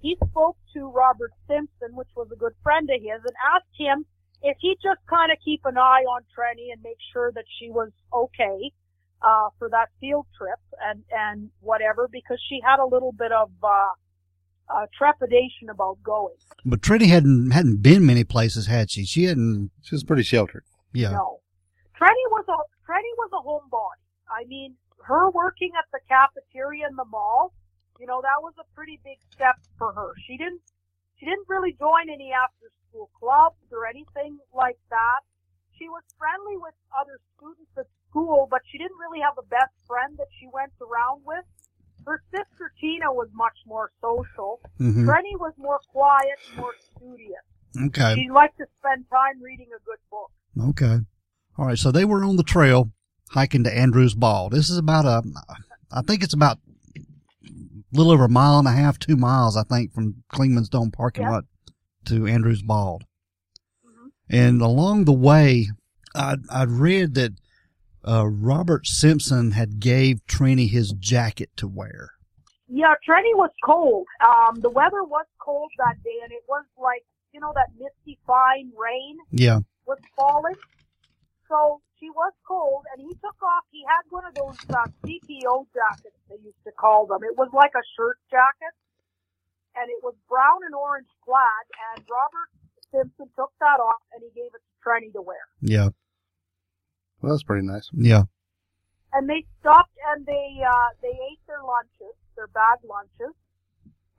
[0.07, 4.07] he spoke to Robert Simpson, which was a good friend of his, and asked him
[4.42, 7.71] if he'd just kind of keep an eye on Trenny and make sure that she
[7.71, 8.71] was okay
[9.23, 13.51] uh, for that field trip and and whatever, because she had a little bit of
[13.64, 13.69] uh,
[14.73, 16.38] uh, trepidation about going.
[16.64, 19.05] But Trenny hadn't hadn't been many places, had she?
[19.05, 19.73] She hadn't.
[19.83, 20.62] She was pretty sheltered.
[20.92, 21.11] Yeah.
[21.11, 21.40] No,
[21.99, 24.07] Trenny was a Trenny was a homebody.
[24.31, 27.53] I mean, her working at the cafeteria in the mall,
[28.00, 30.12] you know, that was a pretty big step for her.
[30.26, 30.61] She didn't
[31.18, 35.20] she didn't really join any after school clubs or anything like that.
[35.78, 39.72] She was friendly with other students at school, but she didn't really have a best
[39.87, 41.44] friend that she went around with.
[42.06, 44.61] Her sister Tina was much more social.
[44.78, 47.44] hmm Trenny was more quiet, more studious.
[47.76, 48.14] Okay.
[48.14, 50.30] She liked to spend time reading a good book.
[50.70, 51.04] Okay.
[51.59, 51.78] All right.
[51.78, 52.90] So they were on the trail
[53.30, 54.52] hiking to Andrews Bald.
[54.52, 55.22] This is about a,
[55.90, 56.59] I think it's about
[57.92, 61.25] little over a mile and a half, two miles, I think, from Clingman's Dome parking
[61.25, 61.31] Yeah.
[61.31, 61.44] lot
[62.07, 63.05] to Andrews Bald.
[63.85, 64.11] Mhm.
[64.29, 65.68] And along the way,
[66.14, 67.33] I'd, I'd read that
[68.07, 72.11] uh, Robert Simpson had gave Trini his jacket to wear.
[72.68, 74.07] Yeah, Trenny was cold.
[74.25, 78.18] Um, the weather was cold that day, and it was like you know that misty
[78.27, 79.61] fine rain Yeah.
[79.87, 80.55] was falling.
[81.49, 83.64] So she was cold, and he took off.
[83.70, 87.20] He had one of those uh, CPO jackets they used to call them.
[87.24, 88.74] It was like a shirt jacket,
[89.76, 91.66] and it was brown and orange plaid.
[91.96, 92.50] And Robert
[92.92, 95.44] Simpson took that off, and he gave it to Trenny to wear.
[95.61, 95.90] Yeah.
[97.20, 97.88] Well, that's pretty nice.
[97.92, 98.24] Yeah.
[99.12, 103.35] and they stopped and they uh, they ate their lunches, their bag lunches,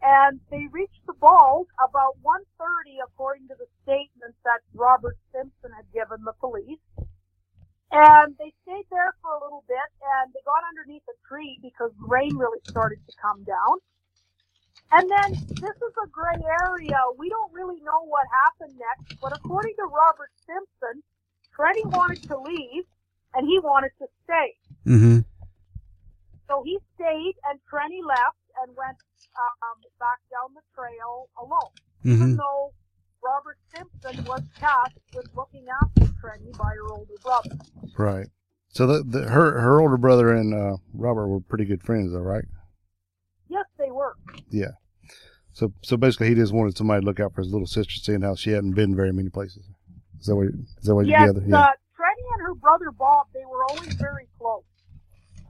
[0.01, 5.85] and they reached the balls about 1:30, according to the statement that Robert Simpson had
[5.93, 6.81] given the police.
[7.91, 9.87] And they stayed there for a little bit,
[10.19, 13.79] and they got underneath a tree because rain really started to come down.
[14.91, 16.99] And then this is a gray area.
[17.17, 21.03] We don't really know what happened next, but according to Robert Simpson,
[21.55, 22.83] Trenny wanted to leave
[23.35, 24.55] and he wanted to stay.
[24.83, 25.19] hmm
[26.47, 28.95] So he stayed, and Trenny left and went
[29.35, 31.75] um, back down the trail alone.
[32.03, 32.71] hmm Even though
[33.27, 37.57] Robert Simpson was tasked with looking after Trenny by her older brother.
[37.97, 38.27] Right.
[38.69, 42.19] So the, the her her older brother and uh, Robert were pretty good friends, though,
[42.19, 42.45] right?
[43.49, 44.15] Yes, they were.
[44.49, 44.71] Yeah.
[45.51, 48.21] So so basically, he just wanted somebody to look out for his little sister, seeing
[48.21, 49.65] how she hadn't been very many places.
[50.19, 51.39] Is that what is that what you yes, gather?
[51.39, 54.63] uh, Trenny and her brother Bob, they were always very close.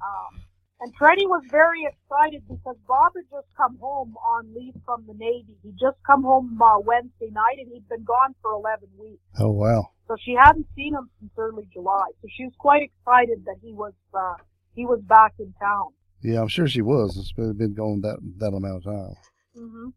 [0.02, 0.42] Um,
[0.80, 5.14] and Trenny was very excited because Bob had just come home on leave from the
[5.14, 5.58] Navy.
[5.64, 9.22] He'd just come home uh, Wednesday night, and he'd been gone for 11 weeks.
[9.40, 9.90] Oh wow.
[10.08, 12.12] So she hadn't seen him since early July.
[12.22, 14.36] So she was quite excited that he was uh,
[14.76, 15.90] he was back in town.
[16.22, 17.18] Yeah, I'm sure she was.
[17.18, 19.16] It's been, going that that amount of time.
[19.58, 19.90] Mm-hmm.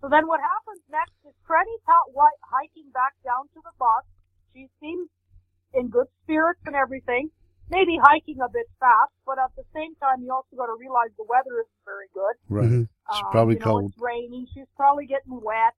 [0.00, 4.04] So then what happens next is wi- hiking back down to the bus.
[4.54, 5.08] She seems
[5.74, 7.30] in good spirits and everything.
[7.72, 11.08] Maybe hiking a bit fast, but at the same time, you also got to realize
[11.16, 12.36] the weather isn't very good.
[12.52, 12.68] Right.
[12.68, 12.82] Mhm.
[12.84, 13.90] It's Um, probably you know, cold.
[13.92, 14.46] It's raining.
[14.52, 15.72] She's probably getting wet,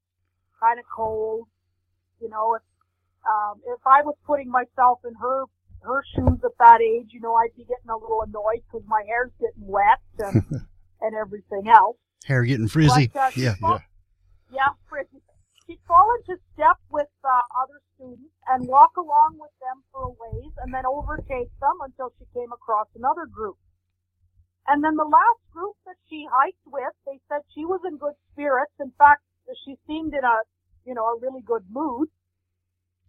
[0.58, 1.46] kind of cold.
[2.20, 2.62] You know, if
[3.24, 5.44] um, if I was putting myself in her
[5.82, 9.02] her shoes at that age, you know, I'd be getting a little annoyed because my
[9.06, 10.42] hair's getting wet and
[11.00, 11.96] and everything else.
[12.26, 13.06] Hair getting frizzy.
[13.14, 13.78] But, uh, she'd yeah.
[14.50, 15.22] yeah, frizzy.
[15.66, 20.12] She'd fall into step with uh, other students and walk along with them for a
[20.12, 23.56] ways and then overtake them until she came across another group.
[24.66, 28.14] And then the last group that she hiked with, they said she was in good
[28.32, 28.72] spirits.
[28.80, 29.22] In fact,
[29.64, 30.36] she seemed in a,
[30.84, 32.08] you know, a really good mood.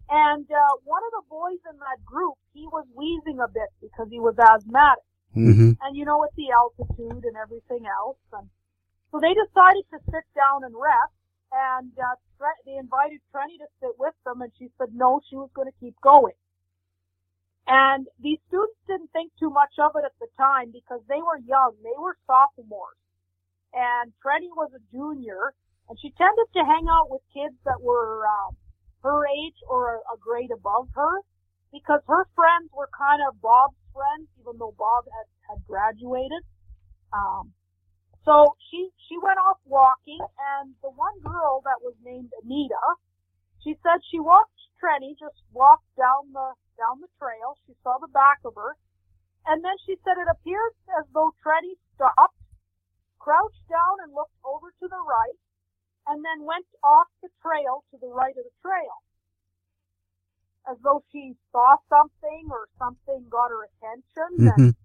[0.10, 4.08] And uh, one of the boys in that group, he was wheezing a bit because
[4.12, 5.04] he was asthmatic
[5.36, 8.18] hmm and you know, with the altitude and everything else.
[8.32, 8.50] And
[9.12, 11.13] so they decided to sit down and rest.
[11.56, 12.20] And uh,
[12.65, 15.80] they invited Trenny to sit with them, and she said no, she was going to
[15.80, 16.36] keep going.
[17.65, 21.39] And these students didn't think too much of it at the time because they were
[21.39, 23.00] young; they were sophomores,
[23.74, 25.56] and Trenny was a junior,
[25.88, 28.52] and she tended to hang out with kids that were uh,
[29.02, 31.22] her age or a, a grade above her
[31.72, 36.44] because her friends were kind of Bob's friends, even though Bob had, had graduated.
[37.12, 37.54] Um,
[38.26, 40.20] so she she went off walking,
[40.60, 42.86] and the one girl that was named Anita,
[43.64, 47.58] she said she watched Trenny just walk down the down the trail.
[47.68, 48.76] She saw the back of her,
[49.48, 52.38] And then she said it appeared as though Trenny stopped,
[53.20, 55.40] crouched down and looked over to the right,
[56.08, 59.02] and then went off the trail to the right of the trail.
[60.70, 64.30] As though she saw something or something got her attention.
[64.38, 64.76] hmm And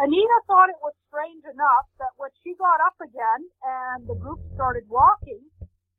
[0.00, 4.40] Anita thought it was strange enough that when she got up again and the group
[4.56, 5.44] started walking,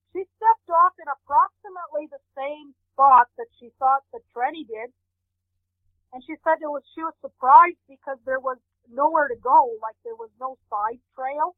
[0.09, 4.89] she stepped off in approximately the same spot that she thought that Trenny did.
[6.11, 8.57] And she said it was she was surprised because there was
[8.89, 11.53] nowhere to go, like there was no side trail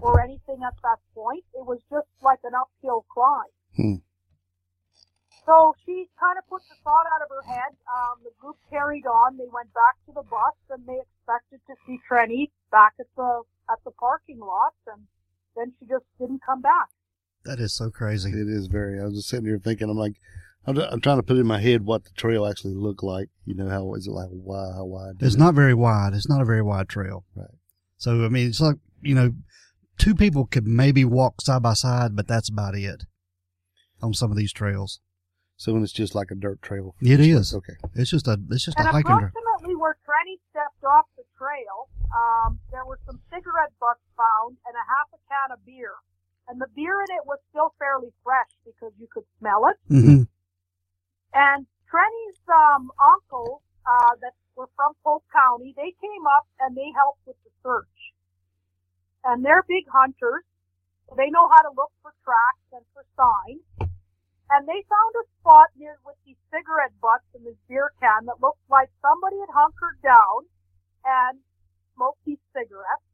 [0.00, 1.44] or anything at that point.
[1.52, 3.52] It was just like an uphill climb.
[3.76, 4.00] Hmm.
[5.44, 7.76] So she kind of put the thought out of her head.
[7.84, 9.36] Um, the group carried on.
[9.36, 13.42] They went back to the bus, and they expected to see Trenny back at the
[13.70, 14.74] at the parking lot.
[14.86, 15.02] And
[15.56, 16.88] then she just didn't come back.
[17.44, 18.30] That is so crazy.
[18.30, 19.00] It is very.
[19.00, 19.90] I was just sitting here thinking.
[19.90, 20.14] I'm like,
[20.66, 23.28] I'm, I'm trying to put in my head what the trail actually looked like.
[23.44, 24.28] You know, how is it like?
[24.30, 24.72] Why?
[24.74, 25.16] How wide?
[25.20, 26.14] It's not very wide.
[26.14, 27.24] It's not a very wide trail.
[27.34, 27.48] Right.
[27.96, 29.32] So I mean, it's like you know,
[29.98, 33.04] two people could maybe walk side by side, but that's about it
[34.02, 35.00] on some of these trails.
[35.56, 36.94] So when it's just like a dirt trail.
[37.00, 37.54] It is.
[37.54, 37.74] Okay.
[37.94, 39.30] It's just a it's just a hiking trail.
[39.64, 41.13] approximately where Trenny stepped off the
[41.44, 45.92] trail, um, there were some cigarette butts found and a half a can of beer.
[46.48, 49.76] And the beer in it was still fairly fresh because you could smell it.
[49.88, 50.24] hmm
[51.32, 56.88] And Trenny's um, uncles uh, that were from Polk County, they came up and they
[56.96, 57.98] helped with the search.
[59.24, 60.44] And they're big hunters.
[61.16, 63.64] They know how to look for tracks and for signs.
[64.52, 68.44] And they found a spot near with these cigarette butts and this beer can that
[68.44, 70.44] looked like somebody had hunkered down
[71.04, 71.38] and
[71.94, 73.06] smoked these cigarettes.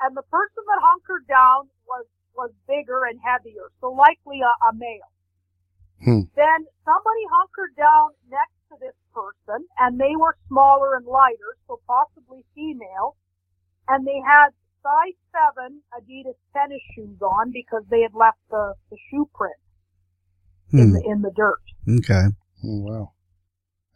[0.00, 4.72] And the person that hunkered down was was bigger and heavier, so likely a, a
[4.72, 5.12] male
[6.34, 11.78] then somebody hunkered down next to this person and they were smaller and lighter, so
[11.86, 13.16] possibly female,
[13.88, 14.50] and they had
[14.82, 19.54] size seven Adidas tennis shoes on because they had left the, the shoe print
[20.72, 20.92] in Hmm.
[20.94, 21.62] the in the dirt.
[21.86, 22.26] Okay.
[22.64, 23.12] Oh, wow.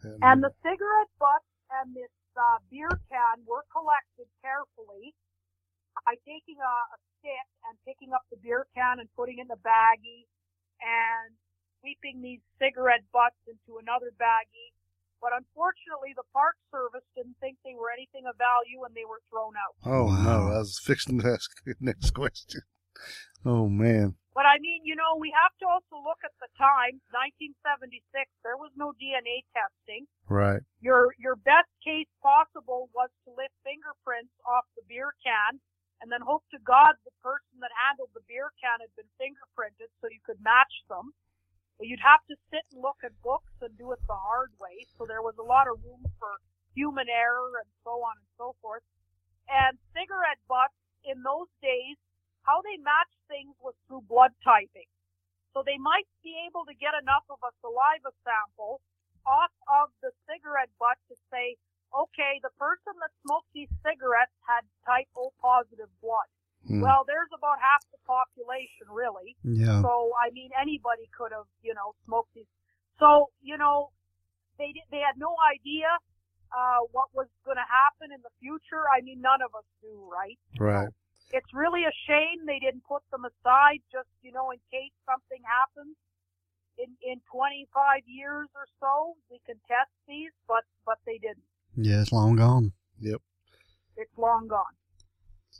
[0.02, 1.48] And, And the cigarette butts
[1.82, 5.16] and this uh, beer can were collected carefully
[6.05, 9.59] by taking a, a stick and picking up the beer can and putting in the
[9.64, 10.29] baggie
[10.81, 11.33] and
[11.81, 14.72] sweeping these cigarette butts into another baggie.
[15.20, 19.25] But unfortunately, the Park Service didn't think they were anything of value and they were
[19.33, 19.75] thrown out.
[19.88, 22.62] oh no, I was fixing to ask the next question.
[23.44, 24.16] Oh man.
[24.37, 28.05] But I mean, you know, we have to also look at the time, 1976.
[28.44, 30.05] There was no DNA testing.
[30.29, 30.61] Right.
[30.85, 35.57] your your best case possible was to lift fingerprints off the beer can
[36.03, 39.88] and then hope to God the person that handled the beer can had been fingerprinted
[40.01, 41.16] so you could match them.
[41.79, 44.85] But you'd have to sit and look at books and do it the hard way.
[44.96, 46.40] So there was a lot of room for
[46.77, 48.85] human error and so on and so forth.
[49.49, 51.96] And cigarette butts in those days,
[52.46, 54.87] how they matched things was through blood typing.
[55.50, 58.78] So they might be able to get enough of a saliva sample
[59.26, 61.59] off of the cigarette butt to say,
[61.90, 66.30] okay, the person that smoked these cigarettes had type O positive blood.
[66.68, 66.82] Hmm.
[66.82, 69.35] Well, there's about half the population, really.
[69.42, 69.82] Yeah.
[69.82, 72.50] So, I mean, anybody could have, you know, smoked these.
[72.98, 73.90] So, you know,
[74.59, 75.88] they did, they had no idea
[76.50, 78.87] uh, what was going to happen in the future.
[78.88, 80.38] I mean, none of us do, right?
[80.59, 80.92] right.
[81.33, 85.43] It's really a shame they didn't put them aside, just you know, in case something
[85.45, 85.97] happens.
[86.79, 91.43] In in 25 years or so, we can test these, but but they didn't.
[91.77, 92.73] Yeah, it's long gone.
[93.01, 93.21] Yep.
[93.97, 94.77] It's long gone.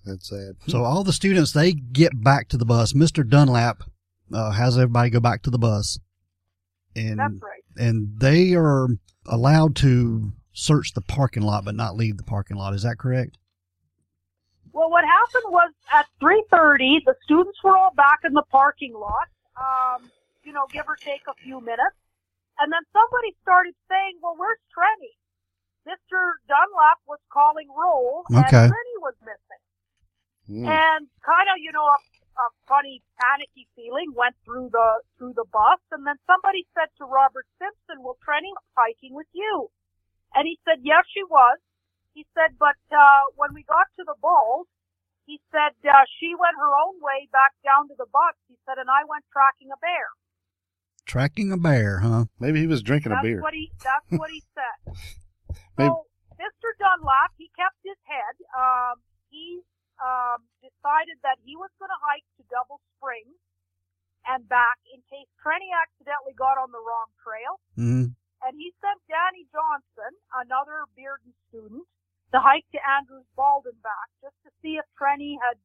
[0.05, 0.57] That's sad.
[0.69, 2.93] So all the students they get back to the bus.
[2.93, 3.29] Mr.
[3.29, 3.83] Dunlap
[4.33, 5.99] uh, has everybody go back to the bus,
[6.95, 7.63] and That's right.
[7.89, 8.89] and they are
[9.25, 12.75] allowed to search the parking lot but not leave the parking lot.
[12.75, 13.39] Is that correct?
[14.73, 19.29] Well, what happened was at 3:30, the students were all back in the parking lot.
[19.57, 20.11] Um,
[20.45, 21.97] you know, give or take a few minutes,
[22.59, 25.15] and then somebody started saying, "Well, where's Trenny?"
[25.87, 26.35] Mr.
[26.49, 28.39] Dunlap was calling roll, Okay.
[28.43, 29.62] and Trenny was missing.
[30.47, 30.62] Hmm.
[30.69, 31.99] and kind of you know a,
[32.39, 37.05] a funny panicky feeling went through the through the bus and then somebody said to
[37.05, 39.71] Robert Simpson, "Well, Trenny was hiking with you,"
[40.35, 41.59] and he said, "Yes, she was."
[42.15, 44.69] He said, "But uh, when we got to the balls,
[45.27, 48.79] he said uh, she went her own way back down to the bus." He said,
[48.79, 50.09] "And I went tracking a bear."
[51.07, 52.27] Tracking a bear, huh?
[52.43, 53.41] Maybe he was drinking That's a beer.
[53.43, 53.71] what he.
[53.83, 54.79] That's what he said.
[55.79, 56.69] Maybe- So Mr.
[56.83, 58.35] Dunlap, he kept his head.
[58.55, 58.99] Um,
[59.31, 59.62] he
[60.03, 63.39] um, decided that he was going to hike to Double Springs
[64.27, 67.53] and back in case Trenny accidentally got on the wrong trail.
[67.79, 68.11] hmm
[68.43, 71.87] And he sent Danny Johnson, another Bearden student,
[72.33, 75.59] to hike to Andrews Bald and back, just to see if Trenny had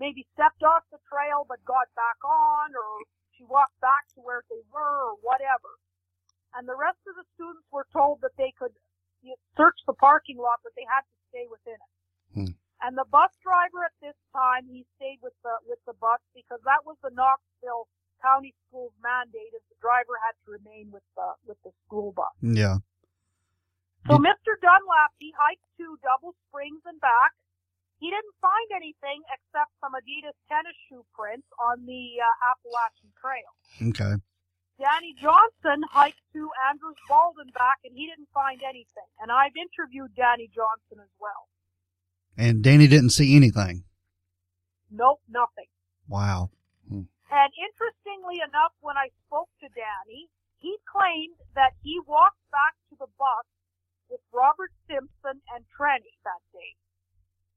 [0.00, 2.90] maybe stepped off the trail but got back on, or
[3.32, 5.80] she walked back to where they were, or whatever.
[6.52, 8.76] And the rest of the students were told that they could
[9.56, 11.92] search the parking lot, but they had to stay within it.
[12.36, 12.52] Hmm.
[12.82, 16.58] And the bus driver at this time, he stayed with the with the bus because
[16.66, 17.86] that was the Knoxville
[18.20, 22.34] County Schools mandate, is the driver had to remain with the with the school bus.
[22.42, 22.82] Yeah.
[24.06, 24.58] So Mr.
[24.58, 27.32] Dunlap, he hiked to Double Springs and back.
[28.02, 33.50] He didn't find anything except some Adidas tennis shoe prints on the uh, Appalachian Trail.
[33.78, 34.18] Okay.
[34.82, 39.06] Danny Johnson hiked to Andrews Bald and back, and he didn't find anything.
[39.22, 41.46] And I've interviewed Danny Johnson as well.
[42.34, 43.84] And Danny didn't see anything.
[44.90, 45.70] Nope, nothing.
[46.08, 46.50] Wow.
[47.32, 50.28] And interestingly enough, when I spoke to Danny,
[50.60, 53.48] he claimed that he walked back to the bus
[54.12, 56.76] with Robert Simpson and Trenny that day.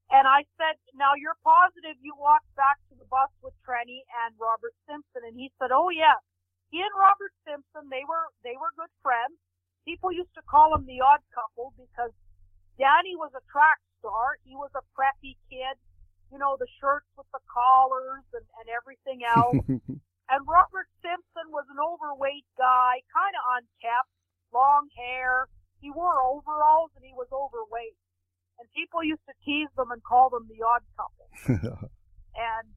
[0.08, 4.32] And I said, now you're positive you walked back to the bus with Trenny and
[4.40, 5.28] Robert Simpson?
[5.28, 6.24] And he said, oh yes.
[6.72, 9.36] He and Robert Simpson, they were, they were good friends.
[9.84, 12.16] People used to call them the odd couple because
[12.80, 14.40] Danny was a track star.
[14.48, 15.76] He was a preppy kid,
[16.32, 19.60] you know, the shirts with the collars and, and everything else.
[20.26, 24.10] And Robert Simpson was an overweight guy, kind of unkept,
[24.50, 25.46] long hair.
[25.86, 27.94] He wore overalls and he was overweight.
[28.58, 31.30] And people used to tease them and call them the odd couple.
[32.34, 32.68] and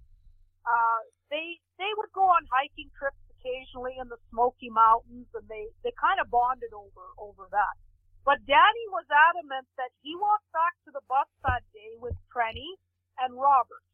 [0.68, 1.00] uh,
[1.32, 5.96] they they would go on hiking trips occasionally in the Smoky Mountains, and they they
[5.96, 7.80] kind of bonded over over that.
[8.28, 12.76] But Danny was adamant that he walked back to the bus that day with Trenny
[13.24, 13.88] and Robert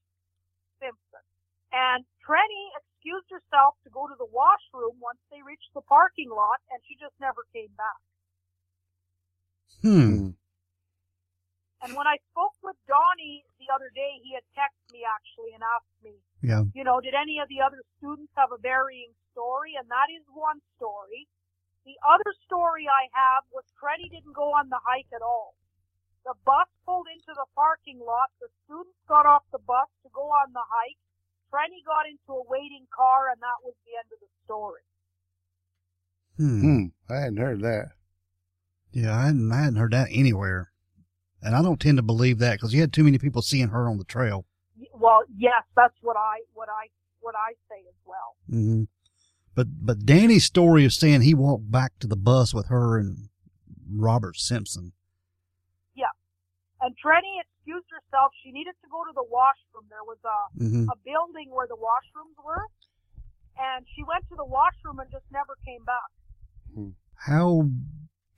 [0.83, 1.23] Simpson.
[1.71, 6.59] And Trenny excused herself to go to the washroom once they reached the parking lot,
[6.75, 8.03] and she just never came back.
[9.83, 10.35] Hmm.
[11.85, 15.61] And when I spoke with Donnie the other day, he had texted me actually and
[15.61, 16.65] asked me, Yeah.
[16.73, 19.77] you know, did any of the other students have a varying story?
[19.77, 21.29] And that is one story.
[21.85, 25.53] The other story I have was Trenny didn't go on the hike at all.
[26.25, 28.33] The bus pulled into the parking lot.
[28.41, 30.97] The students got off the bus to go on the hike.
[31.53, 34.89] Trenny got into a waiting car, and that was the end of the story.
[36.41, 36.61] Hmm.
[36.65, 37.13] hmm.
[37.13, 37.93] I hadn't heard that.
[38.95, 40.71] Yeah, I hadn't, I hadn't heard that anywhere.
[41.43, 43.89] And I don't tend to believe that because you had too many people seeing her
[43.89, 44.47] on the trail.
[44.95, 46.89] Well, yes, that's what I what I
[47.21, 48.37] what I say as well.
[48.49, 48.85] Mm-hmm.
[49.55, 53.29] But but Danny's story of saying he walked back to the bus with her and
[53.91, 54.93] Robert Simpson.
[55.95, 56.15] Yeah,
[56.81, 58.33] and Trenny excused herself.
[58.43, 59.85] She needed to go to the washroom.
[59.91, 62.65] There was a hmm a building where the washrooms were,
[63.59, 66.09] and she went to the washroom and just never came back.
[67.17, 67.69] How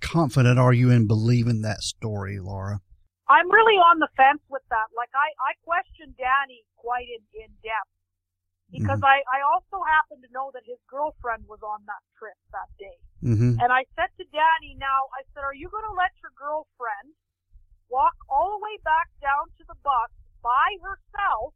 [0.01, 2.81] confident are you in believing that story, Laura?
[3.29, 4.87] I'm really on the fence with that.
[4.95, 7.91] Like I, I questioned Danny quite in, in depth
[8.71, 12.71] because I, I also happen to know that his girlfriend was on that trip that
[12.79, 12.99] day.
[13.23, 16.35] hmm And I said to Danny, now, I said, are you going to let your
[16.35, 17.15] girlfriend
[17.87, 20.11] walk all the way back down to the bus
[20.43, 21.55] by herself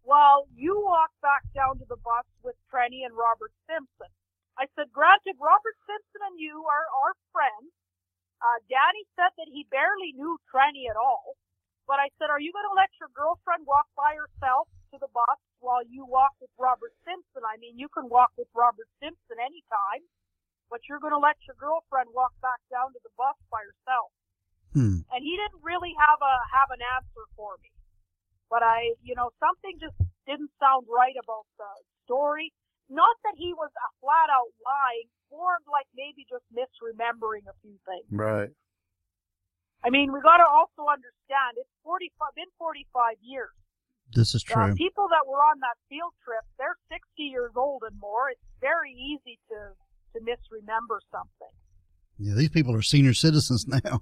[0.00, 4.12] while you walk back down to the bus with Trenny and Robert Simpson?
[4.58, 7.70] I said, granted, Robert Simpson and you are, our friends.
[8.40, 11.36] Uh, Danny said that he barely knew Trenny at all.
[11.86, 15.10] But I said, are you going to let your girlfriend walk by herself to the
[15.10, 17.42] bus while you walk with Robert Simpson?
[17.42, 20.06] I mean, you can walk with Robert Simpson anytime
[20.70, 24.14] but you're going to let your girlfriend walk back down to the bus by herself.
[24.70, 25.02] Hmm.
[25.10, 27.74] And he didn't really have a have an answer for me.
[28.46, 29.98] But I, you know, something just
[30.30, 31.66] didn't sound right about the
[32.06, 32.54] story.
[32.90, 37.78] Not that he was a flat out lying, more like maybe just misremembering a few
[37.86, 38.06] things.
[38.10, 38.50] Right.
[39.82, 43.54] I mean, we got to also understand it's 45, been 45 years.
[44.12, 44.74] This is Uh, true.
[44.74, 48.28] people that were on that field trip, they're 60 years old and more.
[48.28, 49.72] It's very easy to
[50.12, 51.54] to misremember something.
[52.18, 54.00] Yeah, these people are senior citizens now.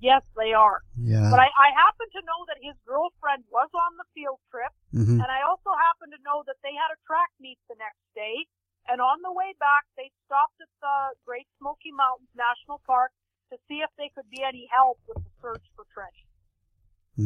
[0.00, 0.84] Yes, they are.
[1.00, 1.32] yeah.
[1.32, 5.16] But I, I happen to know that his girlfriend was on the field trip, hmm
[5.16, 8.44] and I also happen to know that they had a track meet the next day.
[8.86, 13.10] And on the way back, they stopped at the Great Smoky Mountains National Park
[13.50, 16.22] to see if they could be any help with the search for Trenny.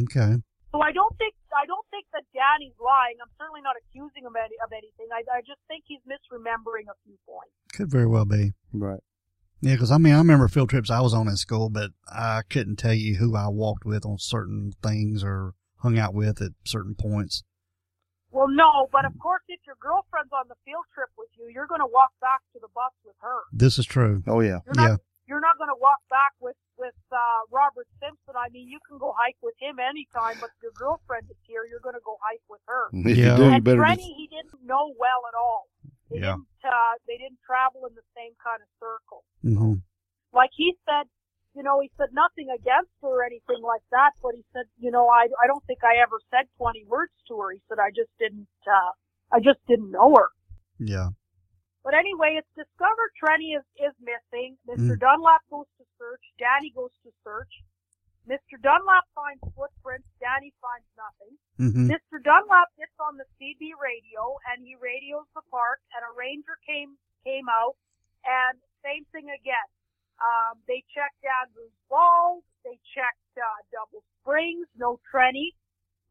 [0.09, 0.41] Okay.
[0.73, 3.19] So I don't think I don't think that Danny's lying.
[3.21, 5.11] I'm certainly not accusing him any, of anything.
[5.11, 7.53] I, I just think he's misremembering a few points.
[7.75, 8.55] Could very well be.
[8.73, 9.03] Right.
[9.61, 12.43] Yeah, because I mean, I remember field trips I was on in school, but I
[12.49, 16.53] couldn't tell you who I walked with on certain things or hung out with at
[16.65, 17.43] certain points.
[18.31, 21.67] Well, no, but of course, if your girlfriend's on the field trip with you, you're
[21.67, 23.43] going to walk back to the bus with her.
[23.53, 24.23] This is true.
[24.27, 24.61] Oh yeah.
[24.67, 24.97] You're not Yeah.
[25.27, 28.97] you're not going to walk back with with uh, Robert Simpson, I mean, you can
[28.97, 32.17] go hike with him anytime, but if your girlfriend is here, you're going to go
[32.25, 32.89] hike with her.
[33.05, 33.37] If Yeah.
[33.37, 33.83] you do, you and better.
[33.85, 35.69] Trenny, he didn't know well at all.
[36.11, 36.35] They Yeah.
[36.37, 36.47] didn't.
[36.65, 39.25] Uh, they didn't travel in the same kind of circle.
[39.43, 39.75] hmm
[40.33, 41.09] Like he said,
[41.55, 44.91] you know, he said nothing against her or anything like that, but he said, you
[44.91, 47.51] know, I I don't think I ever said 20 words to her.
[47.53, 48.49] He said I just didn't.
[48.67, 48.93] Uh,
[49.33, 50.29] I just didn't know her.
[50.79, 51.11] Yeah.
[51.83, 54.59] But anyway, it's discovered Trenny is, is missing.
[54.69, 54.99] Mr.
[54.99, 56.21] Dunlap goes to search.
[56.39, 57.49] Danny goes to search.
[58.31, 58.55] Mr.
[58.63, 60.07] Dunlap finds footprints.
[60.23, 61.35] Danny finds nothing.
[61.59, 62.23] hmm Mr.
[62.23, 66.95] Dunlap gets on the CB radio and he radios the park and a ranger came
[67.27, 67.75] came out
[68.23, 68.55] and
[68.87, 69.69] same thing again.
[70.23, 72.45] Um, they checked Andrews Falls.
[72.63, 74.69] They checked uh, Double Springs.
[74.77, 75.57] No Trenny.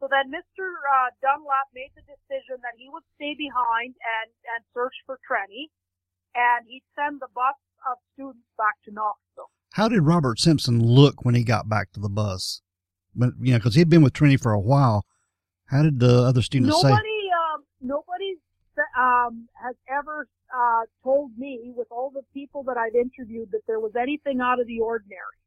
[0.01, 0.63] So then Mr.
[0.65, 5.67] Uh, Dunlap made the decision that he would stay behind and, and search for Trenny,
[6.34, 9.51] and he'd send the bus of students back to Knoxville.
[9.74, 12.61] How did Robert Simpson look when he got back to the bus?
[13.15, 15.05] But you know, because he'd been with Trini for a while.
[15.65, 16.89] How did the other students say?
[16.89, 18.36] Nobody, um, nobody
[18.97, 23.80] um, has ever uh, told me, with all the people that I've interviewed, that there
[23.80, 25.38] was anything out of the ordinary.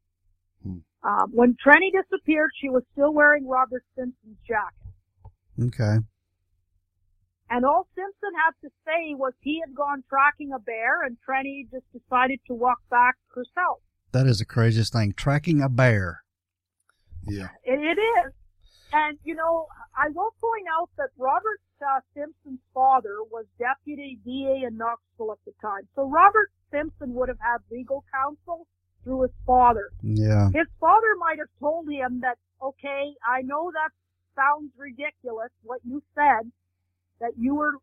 [0.62, 0.78] Hmm.
[1.02, 4.92] Um, when Trenny disappeared, she was still wearing Robert Simpson's jacket.
[5.60, 5.98] Okay.
[7.50, 11.68] And all Simpson had to say was he had gone tracking a bear and Trenny
[11.70, 13.80] just decided to walk back herself.
[14.12, 15.14] That is the craziest thing.
[15.16, 16.22] Tracking a bear.
[17.26, 17.48] Yeah.
[17.64, 18.32] It, it is.
[18.92, 24.64] And, you know, I will point out that Robert uh, Simpson's father was deputy DA
[24.66, 25.88] in Knoxville at the time.
[25.96, 28.66] So Robert Simpson would have had legal counsel
[29.02, 29.90] through his father.
[30.02, 30.46] Yeah.
[30.52, 33.90] His father might have told him that, okay, I know that
[34.36, 36.50] sounds ridiculous, what you said,
[37.20, 37.74] that you were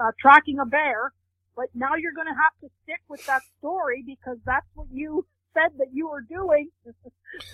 [0.00, 1.12] uh, tracking a bear,
[1.54, 5.24] but now you're going to have to stick with that story because that's what you
[5.56, 6.68] said that you were doing.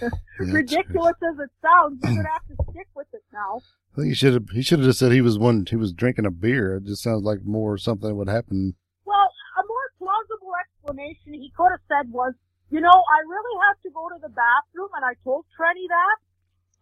[0.38, 3.60] Ridiculous as it sounds, you're to have to stick with it now.
[3.92, 4.48] I think he should have.
[4.50, 5.64] He should have just said he was one.
[5.68, 6.76] He was drinking a beer.
[6.76, 8.74] It just sounds like more something would happen.
[9.04, 9.28] Well,
[9.58, 12.34] a more plausible explanation he could have said was,
[12.70, 16.16] you know, I really have to go to the bathroom, and I told Trenny that,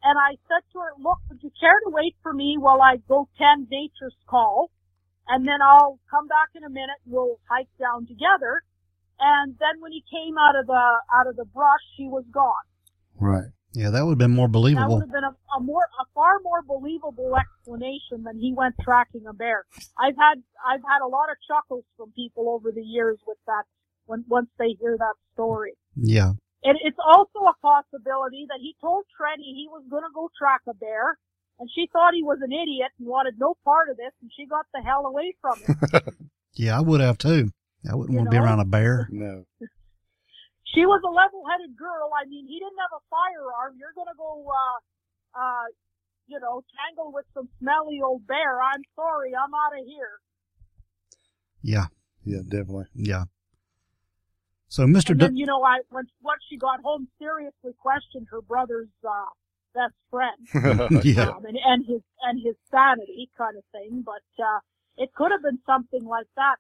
[0.07, 3.03] and I said to her, look, would you care to wait for me while I
[3.09, 4.71] go tend nature's call,
[5.27, 8.63] and then I'll come back in a minute, and we'll hike down together.
[9.21, 12.65] And then when he came out of the out of the brush, she was gone.
[13.21, 13.53] Right.
[13.73, 14.99] Yeah, that would have been more believable.
[14.99, 18.75] That would have been a, a more a far more believable explanation than he went
[18.83, 19.65] tracking a bear.
[19.99, 23.65] I've had I've had a lot of chuckles from people over the years with that
[24.07, 25.75] when once they hear that story.
[25.95, 26.33] Yeah.
[26.65, 30.61] And it's also a possibility that he told Trenny he was going to go track
[30.69, 31.17] a bear,
[31.59, 34.45] and she thought he was an idiot and wanted no part of this, and she
[34.45, 36.15] got the hell away from him.
[36.55, 37.51] Yeah, I would have too.
[37.89, 39.09] I wouldn't want to be around a bear.
[39.11, 39.45] No.
[40.65, 42.11] she was a level-headed girl.
[42.13, 43.77] I mean, he didn't have a firearm.
[43.79, 45.67] You're going to go, uh, uh,
[46.27, 48.61] you know, tangle with some smelly old bear.
[48.61, 50.21] I'm sorry, I'm out of here.
[51.63, 51.87] Yeah.
[52.25, 52.87] Yeah, definitely.
[52.95, 53.25] Yeah.
[54.69, 55.11] So, Mr.
[55.11, 58.89] And D- then, you know, I when once she got home, seriously questioned her brother's
[59.03, 59.25] uh,
[59.75, 60.39] best friend.
[61.05, 61.31] yeah.
[61.31, 64.05] um, and, and his and his sanity kind of thing.
[64.05, 64.61] But uh,
[64.97, 66.57] it could have been something like that.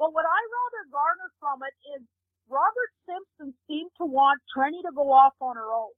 [0.00, 2.00] But what I rather garner from it is
[2.48, 5.94] Robert Simpson seemed to want Trenny to go off on her own.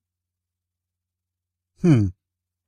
[1.78, 2.06] Hmm.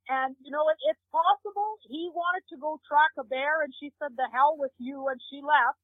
[0.07, 3.91] And you know, it, it's possible he wanted to go track a bear, and she
[3.99, 5.81] said, "The hell with you," and she left.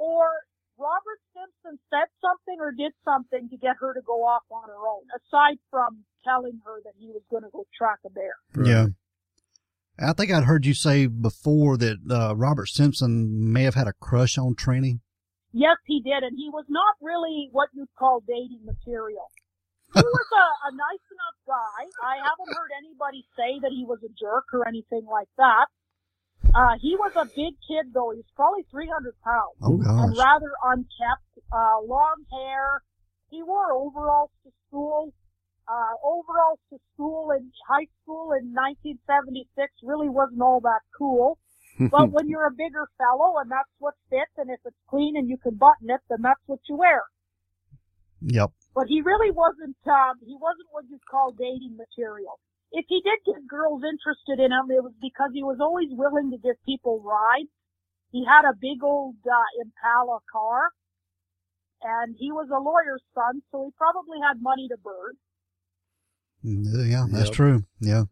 [0.00, 0.32] Or
[0.80, 4.80] Robert Simpson said something or did something to get her to go off on her
[4.80, 8.38] own, aside from telling her that he was going to go track a bear.
[8.56, 8.86] Yeah.
[9.98, 13.92] I think I'd heard you say before that uh, Robert Simpson may have had a
[13.92, 15.00] crush on Trini.
[15.52, 19.28] Yes, he did, and he was not really what you'd call dating material.
[19.94, 21.84] He was a, a nice enough guy.
[22.02, 25.66] I haven't heard anybody say that he was a jerk or anything like that.
[26.54, 28.10] Uh, he was a big kid though.
[28.10, 32.82] He was probably 300 pounds Oh and rather unkept, uh, long hair.
[33.28, 35.12] He wore overalls to school.
[35.68, 39.46] Uh, overalls to school in high school in 1976
[39.82, 41.38] really wasn't all that cool.
[41.90, 45.28] But when you're a bigger fellow and that's what fits and if it's clean and
[45.28, 47.02] you can button it, then that's what you wear.
[48.20, 48.50] Yep.
[48.74, 52.38] But he really wasn't, um, he wasn't what you'd call dating material.
[52.72, 56.30] If he did get girls interested in him, it was because he was always willing
[56.30, 57.50] to give people rides.
[58.10, 60.70] He had a big old, uh, Impala car.
[61.82, 65.18] And he was a lawyer's son, so he probably had money to burn.
[66.44, 67.34] Mm, Yeah, that's Yep.
[67.34, 67.64] true.
[67.80, 68.04] Yeah.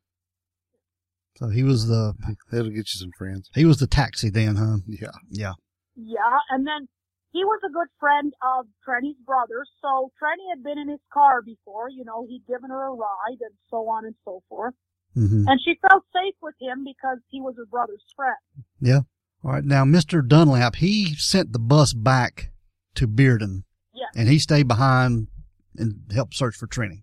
[1.37, 2.15] So he was the
[2.51, 3.51] That'll get you some friends.
[3.55, 4.79] he was the taxi then, huh?
[4.87, 5.11] Yeah.
[5.29, 5.55] Yeah.
[5.97, 6.89] Yeah, and then
[7.33, 11.43] he was a good friend of Trenny's brother, so Trenny had been in his car
[11.43, 14.75] before, you know, he'd given her a ride and so on and so forth.
[15.15, 18.37] hmm And she felt safe with him because he was her brother's friend.
[18.81, 19.01] Yeah.
[19.43, 19.65] All right.
[19.65, 20.27] Now, Mr.
[20.27, 22.53] Dunlap, he sent the bus back
[22.97, 23.65] to Bearden.
[23.95, 24.11] Yes.
[24.15, 25.29] And he stayed behind
[25.77, 27.03] and helped search for Trini.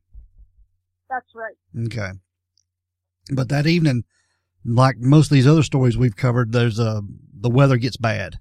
[1.09, 1.55] That's right.
[1.85, 2.11] Okay.
[3.33, 4.03] But that evening,
[4.65, 7.01] like most of these other stories we've covered, there's a,
[7.39, 8.39] the weather gets bad.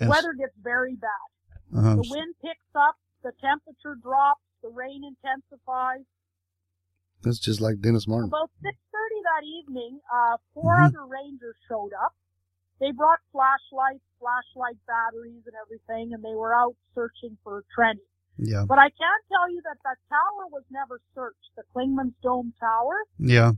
[0.00, 1.28] And- Weather gets very bad.
[1.76, 6.04] uh, The wind picks up, the temperature drops, the rain intensifies.
[7.22, 8.28] That's just like Dennis Martin.
[8.28, 8.70] About 6.30
[9.24, 10.86] that evening, uh, 4 Mhm.
[10.88, 12.14] other rangers showed up.
[12.80, 18.04] They brought flashlights, flashlight batteries and everything, and they were out searching for Trenny.
[18.38, 18.64] Yeah.
[18.66, 22.96] But I can tell you that that tower was never searched, the Clingman's Dome Tower.
[23.18, 23.52] Yeah.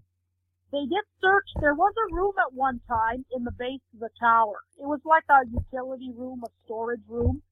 [0.73, 1.49] They did search.
[1.61, 4.61] There was a room at one time in the base of the tower.
[4.79, 7.43] It was like a utility room, a storage room.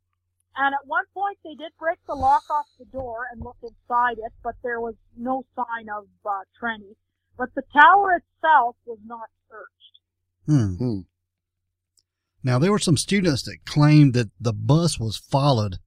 [0.56, 4.18] And at one point they did break the lock off the door and look inside
[4.18, 6.94] it, but there was no sign of uh, Trenny.
[7.36, 9.94] But the tower itself was not searched.
[10.46, 10.74] Hmm.
[10.76, 11.00] Hmm.
[12.42, 15.78] Now, there were some students that claimed that the bus was followed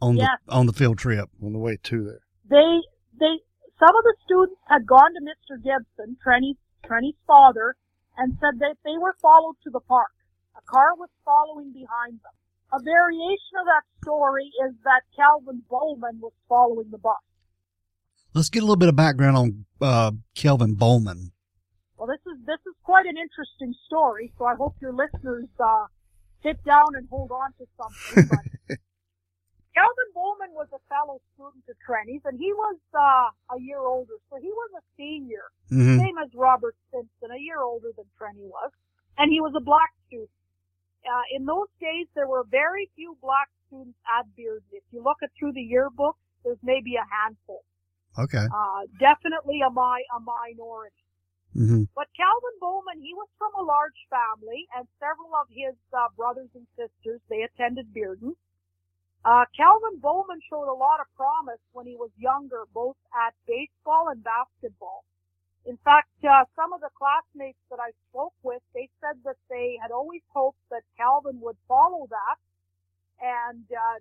[0.00, 0.38] on Yes.
[0.46, 1.28] the on the field trip.
[1.42, 2.20] On the way to there.
[2.48, 2.80] They,
[3.18, 3.34] they,
[3.78, 5.56] some of the students had gone to Mr.
[5.62, 7.76] Gibson, Trenny's, Trenny's father,
[8.16, 10.10] and said that they were followed to the park.
[10.56, 12.32] A car was following behind them.
[12.72, 17.16] A variation of that story is that Calvin Bowman was following the bus.
[18.34, 21.32] Let's get a little bit of background on uh, Kelvin Bowman.
[21.96, 25.86] Well, this is this is quite an interesting story, so I hope your listeners uh,
[26.42, 28.30] sit down and hold on to something.
[28.68, 28.78] But
[29.78, 34.18] Calvin Bowman was a fellow student at Trenny's, and he was uh, a year older,
[34.28, 38.46] so he was a senior, hmm same as Robert Simpson, a year older than Trenny
[38.50, 38.70] was,
[39.18, 40.30] and he was a black student.
[41.06, 44.66] Uh, in those days, there were very few black students at Bearden.
[44.72, 47.62] If you look at through the yearbook, there's maybe a handful.
[48.18, 48.46] Okay.
[48.50, 51.04] Uh, definitely a mi- a minority.
[51.54, 56.08] hmm But Calvin Bowman, he was from a large family, and several of his uh,
[56.16, 58.34] brothers and sisters, they attended Bearden.
[59.24, 64.08] Uh, Calvin Bowman showed a lot of promise when he was younger, both at baseball
[64.08, 65.04] and basketball.
[65.66, 69.76] In fact, uh, some of the classmates that I spoke with, they said that they
[69.82, 72.38] had always hoped that Calvin would follow that
[73.20, 73.98] and uh,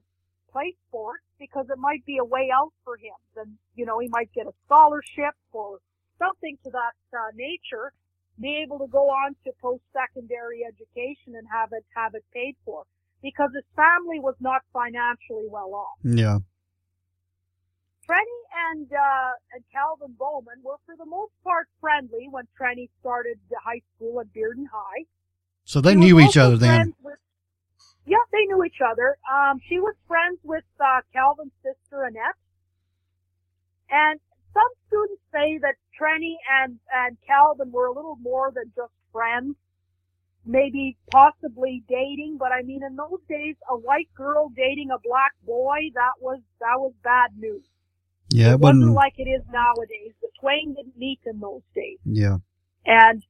[0.51, 3.17] play sports because it might be a way out for him.
[3.35, 5.79] Then, you know, he might get a scholarship or
[6.19, 7.91] something to that uh, nature,
[8.39, 12.83] be able to go on to post-secondary education and have it have it paid for,
[13.21, 15.97] because his family was not financially well off.
[16.03, 16.39] Yeah.
[18.07, 18.39] Trenny
[18.71, 23.57] and uh, and Calvin Bowman were for the most part friendly when Trenny started the
[23.63, 25.03] high school at Bearden High.
[25.65, 26.93] So they He knew each other then.
[27.03, 27.17] With,
[28.05, 29.17] yeah, they knew each other.
[29.29, 32.39] Um, she was friends with uh, Calvin's sister Annette,
[33.89, 34.19] and
[34.53, 39.55] some students say that Trenny and and Calvin were a little more than just friends,
[40.47, 42.37] maybe possibly dating.
[42.39, 46.39] But I mean, in those days, a white girl dating a black boy that was
[46.59, 47.63] that was bad news.
[48.29, 50.13] Yeah, it wasn't like it is nowadays.
[50.21, 51.99] The twain didn't meet in those days.
[52.03, 52.37] Yeah.
[52.85, 53.23] And,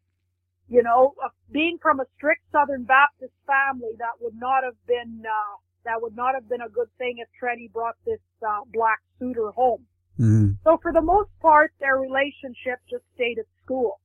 [0.67, 5.23] you know, uh, being from a strict Southern Baptist family, that would not have been,
[5.25, 8.99] uh, that would not have been a good thing if Trenny brought this, uh, black
[9.19, 9.85] suitor home.
[10.17, 13.99] hmm So for the most part, their relationship just stayed at school.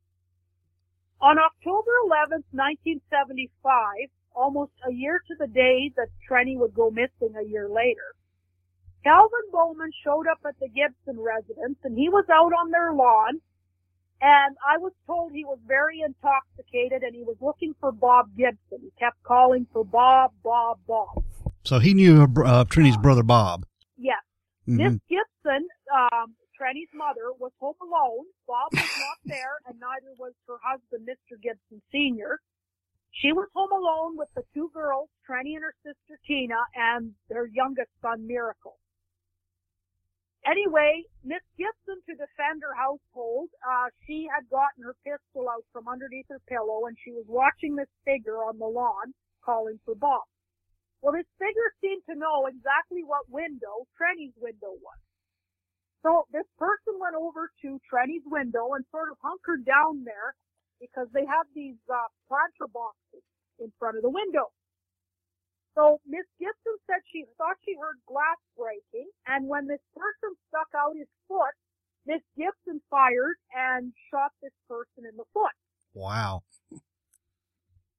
[1.22, 7.36] On October 11th, 1975, almost a year to the day that Trenny would go missing
[7.38, 8.16] a year later,
[9.04, 13.40] Calvin Bowman showed up at the Gibson residence and he was out on their lawn
[14.20, 18.78] and I was told he was very intoxicated and he was looking for Bob Gibson.
[18.80, 21.24] He kept calling for Bob, Bob, Bob.
[21.64, 23.66] So he knew uh, Trini's brother Bob.
[23.96, 24.18] Yes.
[24.66, 28.30] hmm Miss Gibson, um, Trenny's mother, was home alone.
[28.46, 31.34] Bob was not there, and neither was her husband, Mr.
[31.42, 32.38] Gibson Sr.
[33.10, 37.50] She was home alone with the two girls, Trenny and her sister Tina, and their
[37.50, 38.78] youngest son, Miracle.
[40.46, 45.90] Anyway, Miss Gibson, to defend her household, uh, she had gotten her pistol out from
[45.90, 50.22] underneath her pillow, and she was watching this figure on the lawn, calling for Bob.
[51.02, 55.02] Well, this figure seemed to know exactly what window Trenny's window was.
[56.02, 60.34] So this person went over to Trenny's window and sort of hunkered down there
[60.80, 63.22] because they have these uh, planter boxes
[63.62, 64.50] in front of the window.
[65.78, 70.68] So Miss Gibson said she thought she heard glass breaking, and when this person stuck
[70.76, 71.54] out his foot,
[72.04, 75.54] Miss Gibson fired and shot this person in the foot.
[75.94, 76.42] Wow.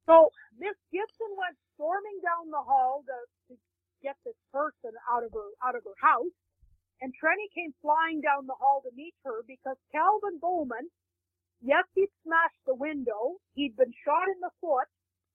[0.06, 0.30] So
[0.60, 3.54] Miss Gibson went storming down the hall to, to
[4.04, 6.36] get this person out of her out of her house,
[7.04, 10.88] and Trenny came flying down the hall to meet her because Calvin Bowman,
[11.60, 14.88] yes, he'd smashed the window, he'd been shot in the foot,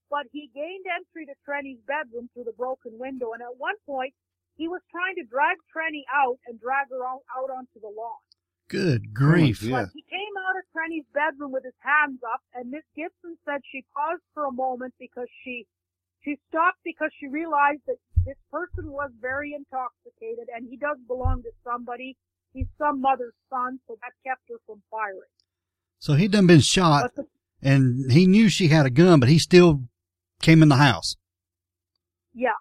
[0.09, 4.17] but he gained entry to Trenny's bedroom through the broken window, and at one point
[4.57, 8.25] he was trying to drag Trenny out and drag her out, out onto the lawn.
[8.73, 9.61] Good grief.
[9.61, 9.93] Yeah.
[9.93, 13.85] He came out of Trenny's bedroom with his hands up, and Miss Gibson said she
[13.93, 15.69] paused for a moment because she
[16.25, 17.97] she stopped because she realized that
[18.29, 22.15] this person was very intoxicated, and he does belong to somebody.
[22.53, 25.33] He's some mother's son, so that kept her from firing.
[25.99, 27.25] So he done been shot, the,
[27.63, 29.89] and he knew she had a gun, but he still
[30.43, 31.17] came in the house.
[32.35, 32.61] yeah,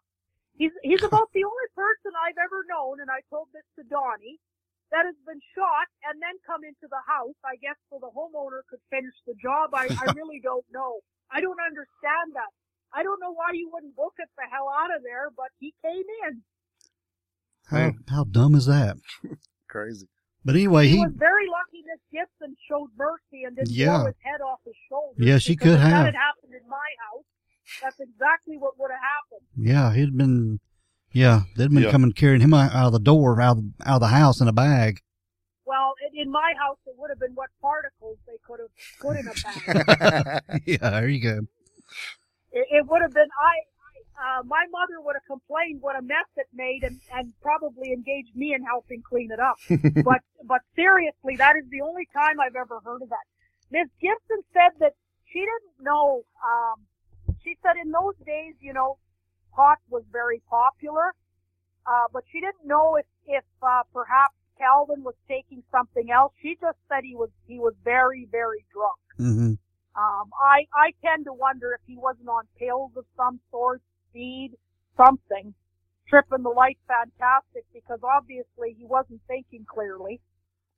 [0.56, 4.40] he's he's about the only person I've ever known, and I told this to Donnie,
[4.92, 7.36] that has been shot and then come into the house.
[7.44, 9.76] I guess so the homeowner could finish the job.
[9.76, 11.04] I I really don't know.
[11.30, 12.52] I don't understand that.
[12.94, 15.74] I don't know why you wouldn't book it the hell out of there, but he
[15.84, 16.42] came in.
[17.70, 18.98] How, how dumb is that?
[19.68, 20.08] Crazy.
[20.46, 23.98] But anyway, He, he was very lucky Miss Gibson showed mercy and didn't Yeah.
[23.98, 25.18] blow his head off his shoulders.
[25.20, 25.92] Yeah, she could if have.
[25.92, 26.78] That had happened in my
[27.12, 27.26] house.
[27.82, 29.48] That's exactly what would have happened.
[29.58, 30.60] yeah, he'd been
[31.12, 31.92] yeah, they'd been Yeah.
[31.92, 34.48] coming carrying him out out of the door, out of, out of the house in
[34.48, 35.02] a bag.
[35.66, 38.70] Well, in, in my house, it would have been what particles they could have
[39.02, 40.62] put in a bag.
[40.66, 41.40] yeah, there you go.
[42.58, 43.56] It, it would have been I.
[44.18, 48.36] Uh, my mother would have complained what a mess it made and, and probably engaged
[48.36, 49.58] me in helping clean it up.
[50.04, 53.26] but but seriously, that is the only time I've ever heard of that.
[53.70, 54.94] Miss Gibson said that
[55.32, 56.24] she didn't know.
[56.44, 56.86] Um,
[57.44, 58.98] she said in those days, you know,
[59.54, 61.14] pot was very popular,
[61.86, 66.34] uh, but she didn't know if if uh, perhaps Calvin was taking something else.
[66.42, 68.98] She just said he was he was very very drunk.
[69.18, 69.54] hmm
[69.98, 74.52] Um, I I tend to wonder if he wasn't on pills of some sort, speed,
[74.96, 75.54] something,
[76.08, 80.22] tripping the light fantastic because obviously he wasn't thinking clearly.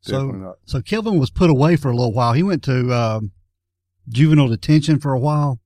[0.06, 0.56] Definitely So not.
[0.66, 2.32] so Kelvin was put away for a little while.
[2.34, 3.32] He went to um,
[4.08, 5.60] juvenile detention for a while.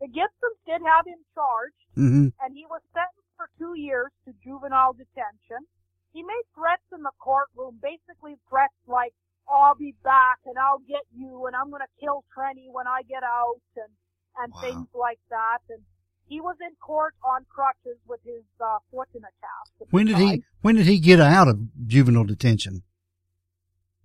[0.00, 4.32] The Gibsons did have him charged, hmm and he was sentenced for two years to
[4.44, 5.66] juvenile detention.
[6.12, 9.14] He made threats in the courtroom, basically threats like,
[9.52, 13.02] "I'll be back and I'll get you, and I'm going to kill Trenny when I
[13.02, 13.92] get out," and
[14.38, 14.60] and Wow.
[14.62, 15.58] things like that.
[15.68, 15.82] And
[16.26, 19.90] he was in court on crutches with his uh, foot in a cast.
[19.90, 22.82] When did he when did he get out of juvenile detention?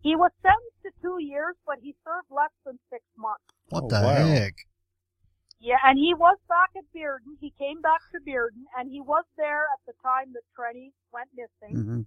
[0.01, 3.43] He was sentenced to two years, but he served less than six months.
[3.69, 4.15] What Oh, the wow.
[4.27, 4.53] heck?
[5.59, 7.35] Yeah, and he was back at Bearden.
[7.41, 11.29] He came back to Bearden, and he was there at the time that Trenny went
[11.33, 11.75] missing.
[11.75, 12.01] hmm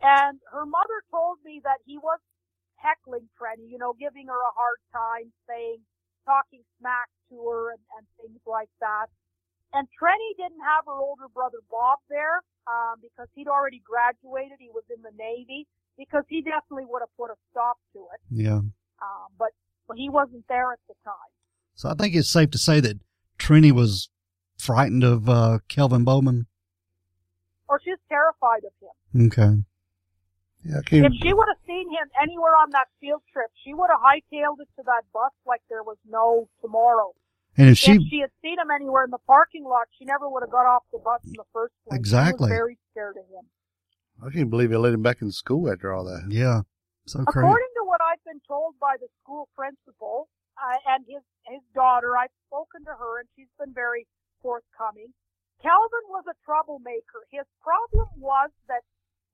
[0.00, 2.18] And her mother told me that he was
[2.78, 5.82] heckling Trenny, you know, giving her a hard time, saying,
[6.24, 9.06] talking smack to her and, and things like that.
[9.72, 14.56] And Trenny didn't have her older brother Bob there, um, because he'd already graduated.
[14.58, 15.66] He was in the Navy,
[15.98, 18.20] because he definitely would have put a stop to it.
[18.30, 18.64] Yeah.
[19.02, 19.50] Um, but,
[19.86, 21.32] but he wasn't there at the time.
[21.74, 22.98] So I think it's safe to say that
[23.38, 24.08] Trini was
[24.58, 26.46] frightened of uh, Kelvin Bowman.
[27.68, 29.26] Or she's terrified of him.
[29.26, 29.62] Okay.
[30.68, 31.06] Yeah, I can't.
[31.06, 34.60] If she would have seen him anywhere on that field trip, she would have hightailed
[34.60, 37.16] it to that bus like there was no tomorrow.
[37.56, 40.28] And if if she she had seen him anywhere in the parking lot, she never
[40.28, 41.98] would have got off the bus in the first place.
[41.98, 42.48] Exactly.
[42.48, 43.48] She was very scared of him.
[44.20, 46.26] I can't believe they let him back in school after all that.
[46.28, 46.62] yeah,
[47.06, 47.46] so crazy.
[47.46, 50.28] According to what I've been told by the school principal
[50.60, 54.06] uh, and his his daughter, I've spoken to her and she's been very
[54.42, 55.14] forthcoming.
[55.62, 57.26] Calvin was a troublemaker.
[57.32, 58.84] His problem was that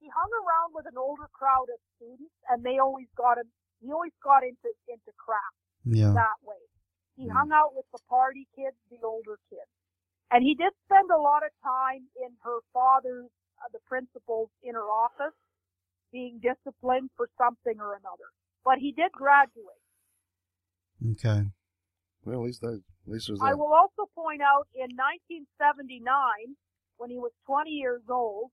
[0.05, 3.49] he hung around with an older crowd of students, and they always got him.
[3.81, 5.55] He always got into into crap.
[5.85, 6.13] Yeah.
[6.13, 6.61] that way.
[7.17, 7.33] He Mm.
[7.33, 9.71] hung out with the party kids, the older kids.
[10.31, 13.31] And he did spend a lot of time in her father's,
[13.63, 15.35] uh, the principal's inner office,
[16.11, 18.29] being disciplined for something or another.
[18.65, 19.81] But he did graduate.
[21.13, 21.51] Okay.
[22.25, 26.57] Well, at least that, at least there's I will also point out in 1979,
[26.97, 28.51] when he was 20 years old,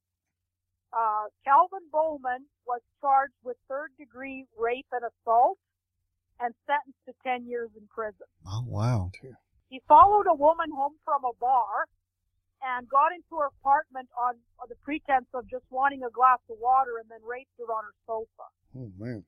[0.94, 5.58] uh, Calvin Bowman was charged with third degree rape and assault
[6.40, 8.28] and sentenced to 10 years in prison.
[8.48, 9.12] Oh wow.
[9.70, 11.88] He followed a woman home from a bar
[12.62, 16.58] and got into her apartment on, on the pretense of just wanting a glass of
[16.60, 18.48] water and then raped her on her sofa.
[18.76, 19.24] Oh man.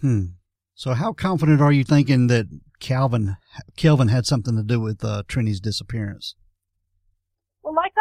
[0.00, 0.36] Hmm.
[0.74, 2.46] So how confident are you thinking that
[2.80, 3.36] Calvin
[3.76, 6.34] Kelvin had something to do with uh, Trini's disappearance?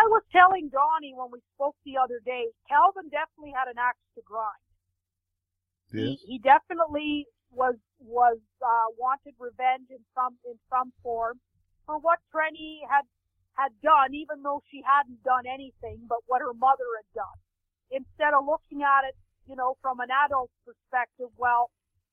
[0.06, 4.06] I was telling Donnie when we spoke the other day, Calvin definitely had an axe
[4.16, 4.62] to grind.
[5.94, 6.22] Yes.
[6.22, 11.42] He, he definitely was was uh, wanted revenge in some in some form.
[11.86, 13.06] for what Trenny had
[13.58, 17.40] had done, even though she hadn't done anything but what her mother had done.
[17.90, 19.16] Instead of looking at it,
[19.48, 21.72] you know, from an adult perspective, well,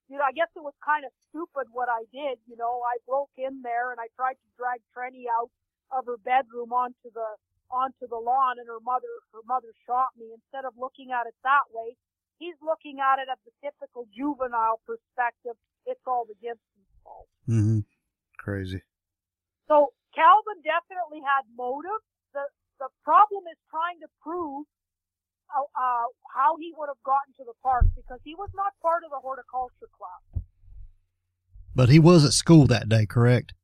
[0.09, 2.38] you know, I guess it was kind of stupid what I did.
[2.47, 5.51] You know, I broke in there and I tried to drag Trenny out
[5.90, 7.28] of her bedroom onto the
[7.73, 10.31] onto the lawn, and her mother her mother shot me.
[10.31, 11.97] Instead of looking at it that way,
[12.37, 15.57] he's looking at it at the typical juvenile perspective.
[15.89, 17.27] It's all the Gibson's fault.
[17.49, 17.89] Mm-hmm.
[18.39, 18.85] Crazy.
[19.66, 22.05] So Calvin definitely had motive.
[22.37, 22.45] The
[22.79, 24.68] the problem is trying to prove
[25.51, 29.05] uh, uh, how he would have gotten to the park because he was not part
[29.05, 30.43] of the horticulture class.
[31.75, 33.55] But he was at school that day, correct?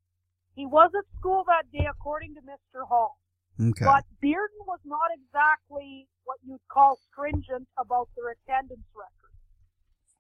[0.55, 2.87] He was at school that day, according to Mr.
[2.89, 3.19] Hall.
[3.61, 3.85] Okay.
[3.85, 9.35] But Bearden was not exactly what you'd call stringent about their attendance record.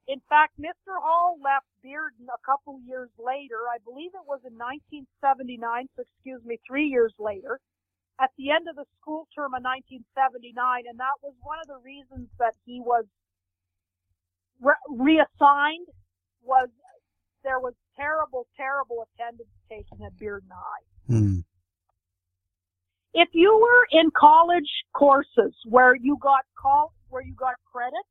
[0.09, 0.99] In fact, Mr.
[0.99, 3.68] Hall left Bearden a couple years later.
[3.70, 7.61] I believe it was in 1979, so excuse me, three years later,
[8.18, 11.78] at the end of the school term of 1979, and that was one of the
[11.84, 13.05] reasons that he was
[14.61, 15.86] re- reassigned
[16.43, 16.68] was
[17.45, 21.41] there was terrible, terrible attendance taken at Bearden High Hmm.
[23.14, 28.04] If you were in college courses where you got call where you got credit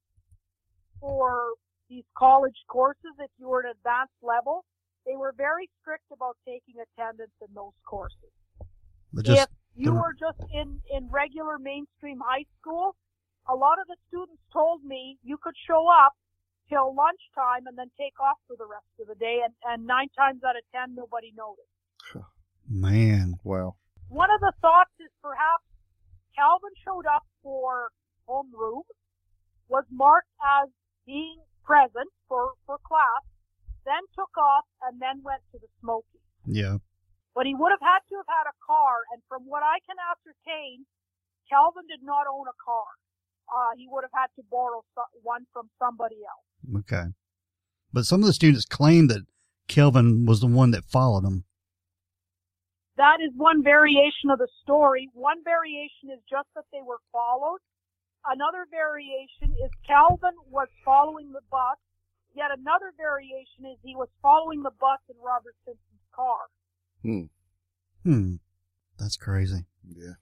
[0.99, 1.53] for
[1.89, 4.65] these college courses, if you were at advanced level,
[5.05, 8.33] they were very strict about taking attendance in those courses.
[9.13, 12.95] But just if you were just in in regular mainstream high school,
[13.47, 16.13] a lot of the students told me you could show up
[16.69, 20.09] till lunchtime and then take off for the rest of the day, and, and nine
[20.17, 22.27] times out of ten, nobody noticed.
[22.69, 23.35] man.
[23.43, 23.75] Wow.
[24.09, 25.63] One of the thoughts is perhaps
[26.35, 27.89] Calvin showed up for
[28.29, 28.87] homeroom,
[29.67, 30.69] was marked as
[31.05, 33.23] being present for, for class,
[33.85, 36.23] then took off and then went to the Smoky.
[36.45, 36.77] Yeah.
[37.35, 39.95] But he would have had to have had a car, and from what I can
[39.99, 40.87] ascertain,
[41.49, 42.87] Calvin did not own a car.
[43.47, 44.83] Uh, he would have had to borrow
[45.23, 46.83] one from somebody else.
[46.83, 47.11] Okay.
[47.93, 49.25] But some of the students claimed that
[49.67, 51.45] Kelvin was the one that followed him.
[52.97, 55.09] That is one variation of the story.
[55.13, 57.61] One variation is just that they were followed.
[58.25, 61.77] Another variation is Calvin was following the bus.
[62.33, 66.49] Yet another variation is he was following the bus in Robert Simpson's car.
[67.05, 67.29] Hmm.
[68.03, 68.41] Hmm.
[68.97, 69.65] That's crazy.
[69.85, 70.17] Yeah.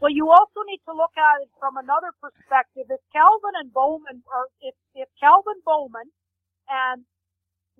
[0.00, 2.86] Well, you also need to look at it from another perspective.
[2.92, 6.12] If Calvin and Bowman, or if, if Calvin Bowman
[6.68, 7.02] and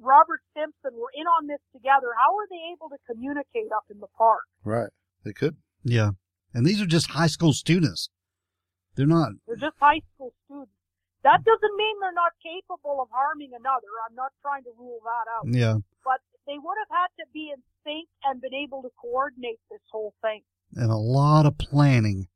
[0.01, 4.01] Robert Simpson were in on this together, how were they able to communicate up in
[4.01, 4.43] the park?
[4.65, 4.91] Right.
[5.25, 5.57] They could.
[5.85, 6.13] Yeah.
[6.55, 8.11] And these are just high school students.
[8.95, 9.33] They're not.
[9.47, 10.73] They're just high school students.
[11.23, 13.91] That doesn't mean they're not capable of harming another.
[14.07, 15.47] I'm not trying to rule that out.
[15.51, 15.83] Yeah.
[16.05, 19.83] But they would have had to be in sync and been able to coordinate this
[19.91, 20.43] whole thing.
[20.75, 22.29] And a lot of planning.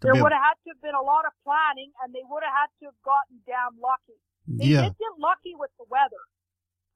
[0.00, 2.54] There would have had to have been a lot of planning and they would have
[2.54, 4.20] had to have gotten damn lucky.
[4.48, 4.82] They yeah.
[4.88, 6.24] did get lucky with the weather.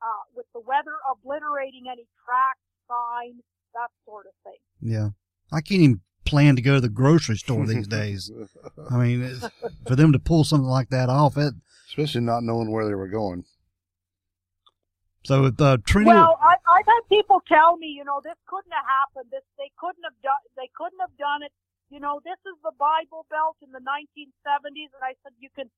[0.01, 3.43] Uh, with the weather obliterating any tracks, signs,
[3.75, 4.59] that sort of thing.
[4.81, 5.11] Yeah.
[5.53, 8.31] I can't even plan to go to the grocery store these days.
[8.91, 9.47] I mean, it's,
[9.87, 11.55] for them to pull something like that off, it.
[11.89, 13.45] Especially not knowing where they were going.
[15.23, 18.75] So with uh, Trinity, Well, I, I've had people tell me, you know, this couldn't
[18.75, 19.31] have happened.
[19.31, 20.43] This they couldn't have done.
[20.59, 21.55] They couldn't have done it.
[21.95, 25.71] You know, this is the Bible Belt in the 1970s, and I said you can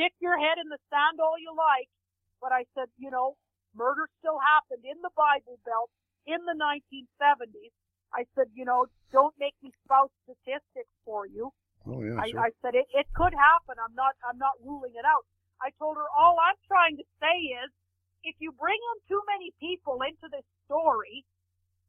[0.00, 1.92] stick your head in the sand all you like,
[2.40, 3.36] but I said, you know,
[3.76, 5.92] murder still happened in the Bible Belt
[6.24, 7.76] in the 1970s.
[8.16, 11.52] I said, you know, don't make me spout statistics for you.
[11.84, 12.16] Oh yeah.
[12.16, 12.40] I, sure.
[12.40, 13.76] I said it, it could happen.
[13.76, 15.28] I'm not I'm not ruling it out.
[15.60, 17.68] I told her all I'm trying to say is
[18.24, 21.24] if you bring in too many people into this story,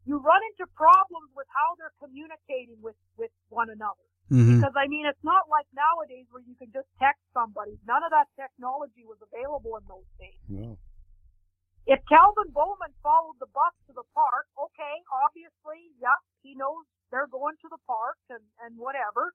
[0.04, 4.11] you run into problems with how they're communicating with with one another.
[4.32, 4.62] Mhm.
[4.64, 7.78] Because I mean, it's not like nowadays where you can just text somebody.
[7.86, 10.40] None of that technology was available in those days.
[10.48, 10.78] no.
[11.88, 17.28] If Calvin Bowman followed the bus to the park, okay, obviously, yep, he knows they're
[17.28, 19.34] going to the park and, and whatever.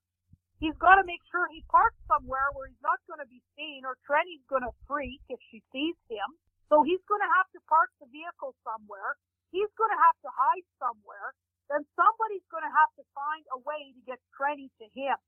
[0.62, 3.84] He's got to make sure he parks somewhere where he's not going to be seen
[3.84, 6.38] or Trenny's going to freak if she sees him.
[6.70, 9.18] So he's going to have to park the vehicle somewhere.
[9.50, 11.34] He's going to have to hide somewhere.
[11.68, 15.18] Then somebody's going to have to find a way to get Trenny to him.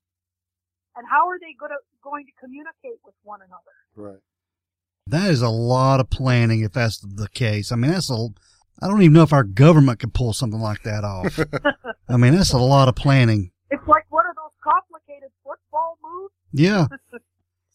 [0.96, 3.74] And how are they going to, going to communicate with one another?
[3.94, 4.22] Right.
[5.06, 7.72] That is a lot of planning if that's the case.
[7.72, 8.28] I mean, that's a.
[8.80, 11.38] I don't even know if our government could pull something like that off.
[12.08, 13.50] I mean, that's a lot of planning.
[13.70, 16.34] It's like one of those complicated football moves.
[16.52, 16.86] Yeah.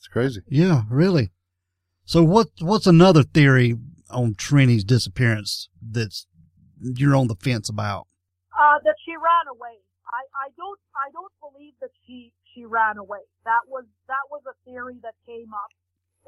[0.03, 0.41] It's crazy.
[0.49, 1.31] Yeah, really.
[2.03, 3.77] So what what's another theory
[4.09, 6.27] on Trini's disappearance that's
[6.81, 8.07] you're on the fence about?
[8.53, 9.81] Uh, that she ran away.
[10.05, 13.25] I, I don't I don't believe that she she ran away.
[13.49, 15.71] That was that was a theory that came up.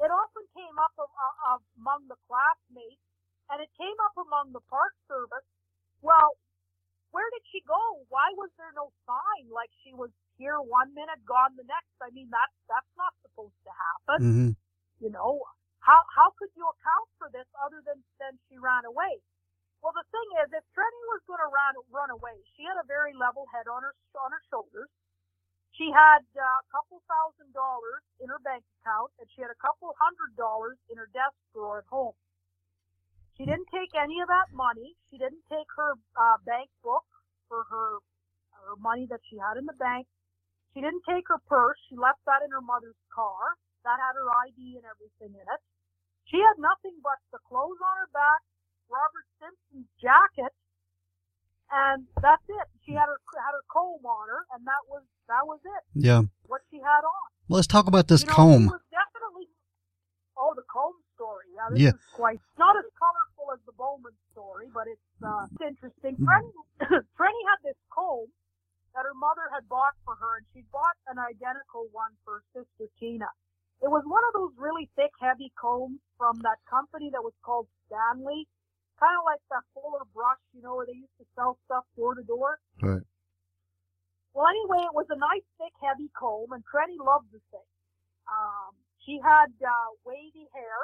[0.02, 1.08] It often came up of,
[1.48, 3.00] of, among the classmates,
[3.48, 5.46] and it came up among the park service.
[6.04, 6.36] Well,
[7.16, 8.04] where did she go?
[8.12, 9.48] Why was there no sign?
[9.48, 11.94] Like she was here one minute, gone the next.
[12.02, 14.18] I mean, that's that's not supposed to happen.
[14.20, 14.50] Mm-hmm.
[15.00, 15.40] You know,
[15.80, 19.22] how how could you account for this other than than she ran away?
[19.86, 22.82] Well, the thing is, if Trenny was going to run run away, she had a
[22.90, 24.90] very level head on her on her shoulders.
[25.78, 29.62] She had uh, a couple thousand dollars in her bank account, and she had a
[29.62, 32.18] couple hundred dollars in her desk drawer at home.
[33.38, 34.98] She didn't take any of that money.
[35.06, 37.06] She didn't take her uh, bank book
[37.46, 38.02] for her
[38.66, 40.10] her money that she had in the bank.
[40.74, 41.78] She didn't take her purse.
[41.86, 43.54] She left that in her mother's car.
[43.86, 45.62] That had her ID and everything in it.
[46.26, 48.42] She had nothing but the clothes on her back,
[48.90, 50.52] Robert Simpson's jacket,
[51.70, 52.66] and that's it.
[52.86, 55.82] She had her had her comb on her, and that was that was it.
[55.94, 56.22] Yeah.
[56.46, 57.26] What she had on.
[57.48, 58.66] Well, let's talk about this you know, comb.
[58.70, 59.50] Was definitely.
[60.38, 61.48] Oh, the comb story.
[61.56, 61.94] Yeah, this Yeah.
[61.96, 66.16] is quite not as colorful as the Bowman story, but it's uh, it's interesting.
[66.22, 66.52] Trenny,
[67.18, 68.28] Trenny had this comb
[68.94, 72.44] that her mother had bought for her, and she bought an identical one for her
[72.52, 73.28] sister Tina.
[73.82, 77.68] It was one of those really thick, heavy combs from that company that was called
[77.88, 78.48] Stanley,
[79.00, 82.14] kind of like that Fuller brush, you know, where they used to sell stuff door
[82.16, 82.58] to door.
[82.80, 83.04] Right.
[84.32, 87.70] Well, anyway, it was a nice, thick, heavy comb, and Trenny loved the thing.
[88.28, 90.78] Um, she had uh, wavy hair,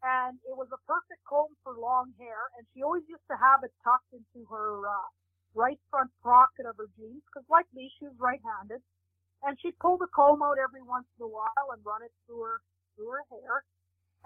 [0.00, 3.60] and it was a perfect comb for long hair, and she always used to have
[3.60, 5.08] it tucked into her uh,
[5.52, 8.80] right front pocket of her jeans, because like me, she was right-handed,
[9.44, 12.40] and she'd pull the comb out every once in a while and run it through
[12.40, 12.58] her
[12.96, 13.68] through her hair,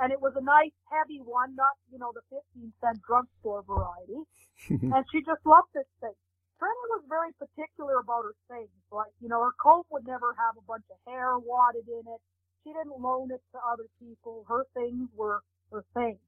[0.03, 4.19] and it was a nice, heavy one, not you know the 15 cent drugstore variety,
[4.91, 6.19] and she just loved this thing.
[6.59, 8.71] Trenny was very particular about her things.
[8.91, 12.23] Like, you know, her comb would never have a bunch of hair wadded in it.
[12.63, 14.47] She didn't loan it to other people.
[14.47, 16.23] Her things were her things.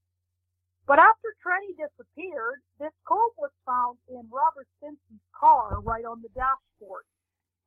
[0.86, 6.30] But after Trenny disappeared, this comb was found in Robert Simpson's car right on the
[6.34, 7.06] dashboard.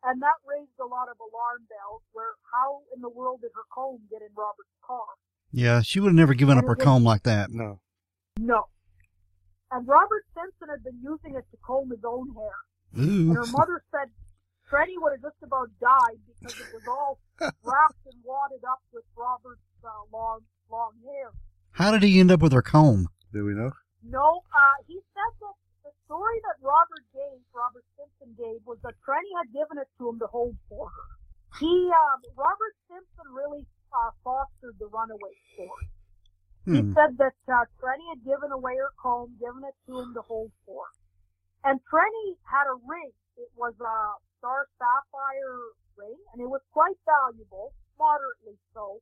[0.03, 3.65] And that raised a lot of alarm bells where how in the world did her
[3.73, 5.07] comb get in Robert's car?
[5.57, 7.49] Yeah, she would have never given up her comb like that.
[7.49, 7.81] No.
[8.37, 8.69] No.
[9.73, 12.57] And Robert Simpson had been using it to comb his own hair.
[13.01, 13.33] Ooh.
[13.33, 14.13] And her mother said
[14.69, 17.17] Trenny would have just about died because it was all
[17.65, 21.33] wrapped and wadded up with Robert's uh, long, long hair.
[21.71, 23.09] How did he end up with her comb?
[23.33, 23.73] Do we know?
[24.05, 25.57] No, uh, he said that
[25.89, 30.05] the story that Robert gave, Robert Simpson gave, was that Trenny had given it to
[30.05, 31.09] him to hold for her.
[31.57, 35.87] He, um, Robert Simpson really uh, fostered the runaway story.
[36.67, 36.91] He Hmm.
[36.93, 40.51] said that uh, Trenny had given away her comb, given it to him to hold
[40.65, 40.83] for.
[41.63, 43.11] And Trenny had a ring.
[43.37, 43.97] It was a
[44.37, 45.59] star sapphire
[45.95, 48.99] ring, and it was quite valuable, moderately so.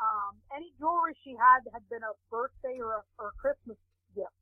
[0.00, 3.78] Um, any jewelry she had had been a birthday or a, or a Christmas
[4.14, 4.34] gift.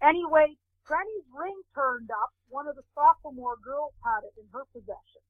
[0.00, 0.56] Anyway,
[0.88, 2.30] Trenny's ring turned up.
[2.48, 5.22] One of the sophomore girls had it in her possession.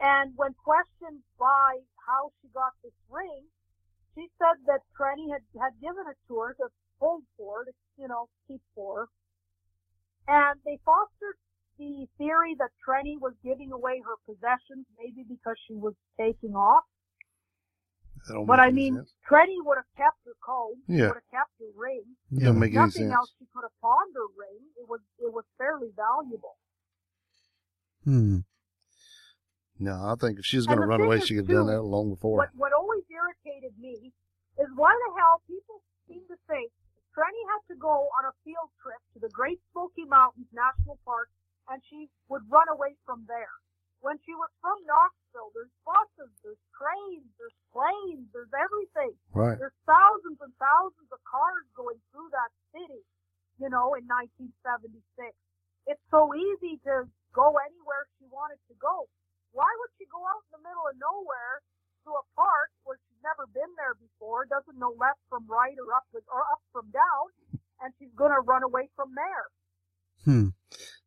[0.00, 1.78] And when questioned by
[2.08, 3.44] how she got this ring,
[4.14, 8.08] she said that Trenny had, had given it to her to hold for, to, you
[8.08, 9.08] know, keep for.
[10.26, 11.36] And they fostered
[11.78, 16.84] the theory that Trenny was giving away her possessions, maybe because she was taking off.
[18.46, 19.12] But I mean, sense.
[19.28, 21.08] Trenny would have kept her comb, Yeah.
[21.08, 22.04] would have kept her ring.
[22.32, 22.52] It Yeah.
[22.52, 23.12] make any Nothing sense.
[23.14, 24.60] else she could have pawned her ring.
[24.76, 26.56] It was it was fairly valuable.
[28.04, 28.38] Hmm.
[29.80, 31.80] No, I think if she was going to run away, she could have done that
[31.82, 32.36] long before.
[32.36, 34.12] What what always irritated me
[34.60, 36.68] is why the hell people seem to think
[37.16, 41.32] Trenny had to go on a field trip to the Great Smoky Mountains National Park
[41.72, 43.56] and she would run away from there.
[44.00, 49.12] When she was from Knoxville, there's buses, there's trains, there's planes, there's everything.
[49.32, 49.56] Right.
[49.60, 53.04] There's thousands and thousands of cars going through that city,
[53.60, 55.04] you know, in 1976.
[55.86, 59.06] It's so easy to go anywhere she wanted to go.
[59.52, 61.62] Why would she go out in the middle of nowhere
[62.06, 65.92] to a park where she's never been there before, doesn't know left from right or
[65.92, 67.26] up or up from down,
[67.82, 69.46] and she's going to run away from there?
[70.24, 70.56] Hmm.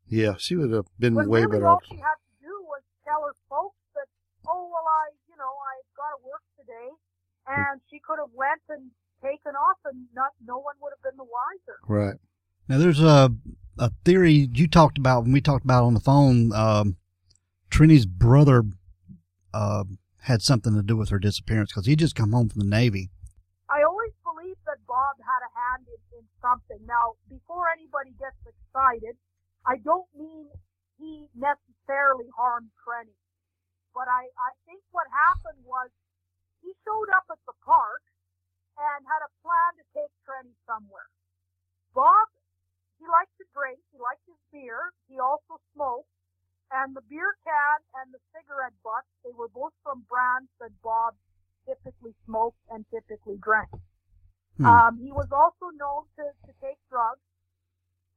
[0.07, 2.83] Yeah, she would have been When way really better all she had to do was
[3.07, 4.09] tell her folks that,
[4.45, 6.89] oh well, I, you know, I've got to work today,
[7.47, 8.91] and she could have went and
[9.23, 11.79] taken off, and not no one would have been the wiser.
[11.87, 12.19] Right.
[12.67, 13.33] Now there's a
[13.79, 16.51] a theory you talked about when we talked about on the phone.
[16.53, 16.97] Um,
[17.73, 18.61] Trini's brother
[19.49, 19.83] uh,
[20.29, 23.09] had something to do with her disappearance because he just come home from the Navy.
[23.65, 26.77] I always believed that Bob had a hand in, in something.
[26.85, 29.17] Now, before anybody gets excited,
[29.65, 30.53] I don't mean
[31.01, 33.17] he necessarily harmed Trenny.
[33.97, 35.89] But I, I think what happened was
[36.61, 38.05] he showed up at the park
[38.77, 41.09] and had a plan to take Trenny somewhere.
[41.97, 42.29] Bob,
[43.01, 43.81] he liked to drink.
[43.89, 44.93] He liked his beer.
[45.09, 46.12] He also smoked.
[46.71, 51.13] And the beer can and the cigarette butt, they were both from brands that Bob
[51.67, 53.69] typically smoked and typically drank.
[54.57, 54.65] Hmm.
[54.65, 57.23] Um, he was also known to, to take drugs.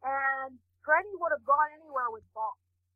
[0.04, 2.54] And Trenny would have gone anywhere with Bob.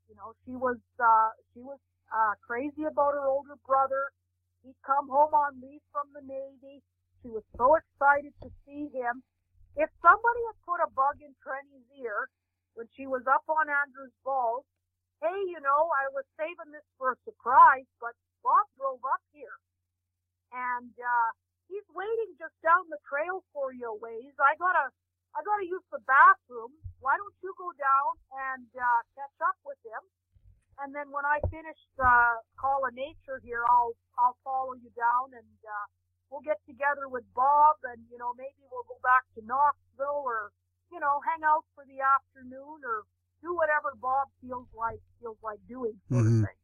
[0.08, 1.78] You know, she was, uh, she was,
[2.10, 4.10] uh, crazy about her older brother.
[4.66, 6.82] He'd come home on leave from the Navy.
[7.22, 9.22] She was so excited to see him.
[9.76, 12.28] If somebody had put a bug in Trenny's ear
[12.74, 14.66] when she was up on Andrews Bald,
[15.20, 19.56] hey, you know, I was saving this for a surprise, but Bob drove up here.
[20.52, 21.30] And, uh,
[21.68, 24.34] he's waiting just down the trail for you a ways.
[24.40, 24.90] I gotta,
[25.36, 26.72] I gotta use the bathroom.
[26.98, 28.12] Why don't you go down
[28.56, 30.02] and, uh, catch up with him?
[30.80, 35.36] And then when I finish the call of nature here, I'll, I'll follow you down
[35.36, 35.86] and, uh,
[36.32, 40.50] we'll get together with Bob and, you know, maybe we'll go back to Knoxville or,
[40.88, 43.04] you know, hang out for the afternoon or
[43.42, 46.42] do whatever Bob feels like, feels like doing sort Mhm.
[46.42, 46.58] of thing.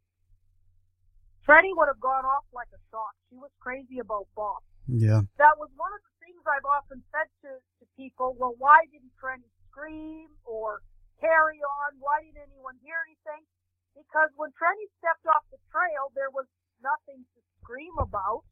[1.46, 3.14] Trenny would have gone off like a shot.
[3.30, 4.62] She was crazy about Bob.
[4.88, 5.22] Yeah.
[5.38, 7.50] That was one of the things I've often said to,
[7.80, 10.82] to people, well, why didn't Trenny scream or
[11.20, 11.98] carry on?
[11.98, 13.46] Why didn't anyone hear anything?
[13.94, 16.46] Because when Trenny stepped off the trail, there was
[16.82, 18.44] nothing to scream about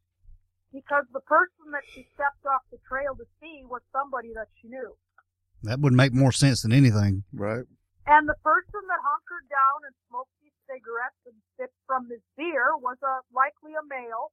[0.71, 4.67] because the person that she stepped off the trail to see was somebody that she
[4.69, 4.95] knew.
[5.63, 7.23] That would make more sense than anything.
[7.33, 7.65] Right.
[8.05, 12.77] And the person that hunkered down and smoked these cigarettes and sipped from this beer
[12.77, 14.29] was a likely a male.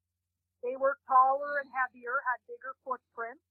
[0.60, 3.42] They were taller and heavier, had bigger footprints.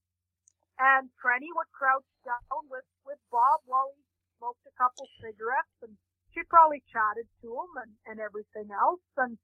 [0.77, 4.01] And Trenny would crouch down with, with Bob while he
[4.37, 5.97] smoked a couple cigarettes and
[6.33, 9.03] she probably chatted to him and, and everything else.
[9.17, 9.37] And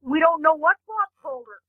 [0.00, 1.60] we don't know what Bob told her.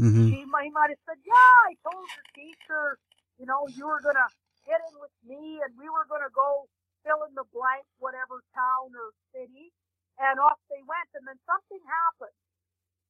[0.00, 2.96] hmm She might, he might have said, yeah, I told your teacher,
[3.36, 4.28] you know, you were going to
[4.64, 6.66] get in with me and we were going to go
[7.02, 9.72] fill in the blank, whatever town or city.
[10.20, 11.08] And off they went.
[11.16, 12.36] And then something happened.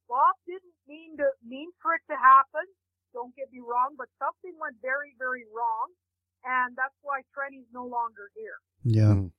[0.07, 2.67] Bob didn't mean to, mean for it to happen.
[3.15, 5.91] Don't get me wrong, but something went very, very wrong.
[6.47, 8.59] And that's why Trenny's no longer here.
[8.87, 9.15] Yeah.
[9.15, 9.31] Mm.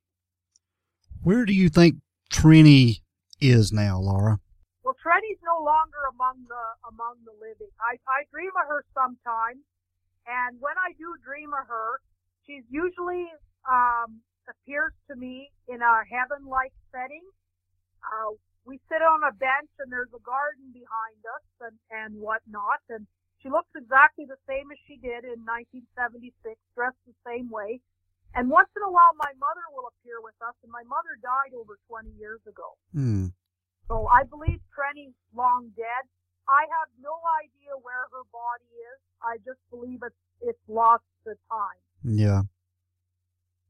[1.23, 3.01] Where do you think Trenny
[3.39, 4.39] is now, Laura?
[4.83, 7.69] Well, Trenny's no longer among the among the living.
[7.77, 9.61] I I dream of her sometimes,
[10.25, 12.01] and when I do dream of her,
[12.45, 13.29] she's usually
[13.69, 17.23] um, appears to me in a heaven-like setting.
[18.03, 18.35] Uh,
[18.67, 23.07] we sit on a bench, and there's a garden behind us, and and whatnot, and
[23.41, 26.29] she looks exactly the same as she did in 1976,
[26.77, 27.81] dressed the same way.
[28.37, 31.57] And once in a while, my mother will appear with us, and my mother died
[31.57, 32.77] over 20 years ago.
[32.93, 33.33] Hmm.
[33.89, 36.03] So I believe Trenny's long dead.
[36.47, 38.99] I have no idea where her body is.
[39.19, 41.81] I just believe it's it's lost to time.
[42.05, 42.47] Yeah.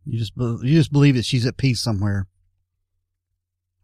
[0.06, 2.28] You just you just believe that she's at peace somewhere.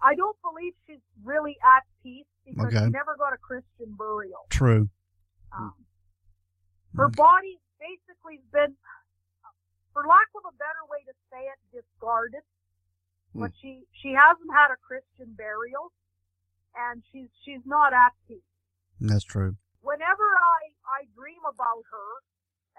[0.01, 2.86] I don't believe she's really at peace because Okay.
[2.86, 4.45] she never got a Christian burial.
[4.49, 4.89] True.
[5.51, 5.74] Um,
[6.95, 7.15] her Mm.
[7.15, 8.78] body basically has been,
[9.93, 12.41] for lack of a better way to say it, discarded.
[13.36, 15.93] But she she hasn't had a Christian burial,
[16.76, 18.41] and she's she's not at peace.
[18.99, 19.57] That's true.
[19.82, 22.09] whenever I, I dream about her,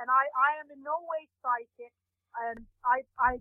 [0.01, 1.93] and I, I am in no way psychic,
[2.47, 3.33] and I, I,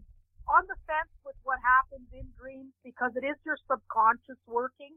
[0.48, 4.96] on the fence with what happens in dreams because it is your subconscious working.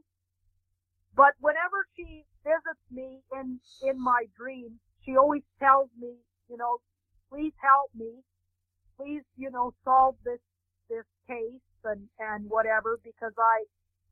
[1.15, 6.15] But whenever she visits me in, in my dreams, she always tells me,
[6.49, 6.79] you know,
[7.29, 8.23] please help me.
[8.95, 10.39] Please, you know, solve this,
[10.89, 13.65] this case and, and whatever because I,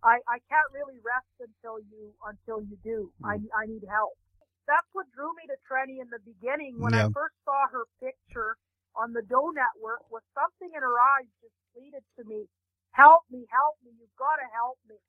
[0.03, 3.11] I, I can't really rest until you, until you do.
[3.23, 3.47] I, mm.
[3.55, 4.17] I need help
[4.69, 6.77] that's what drew me to Trenny in the beginning.
[6.77, 7.09] When Yeah.
[7.09, 8.55] I first saw her picture
[8.99, 12.49] on the Doe Network, was something in her eyes just pleaded to me,
[12.91, 13.91] "Help me, help me!
[13.99, 14.99] You've got to help me."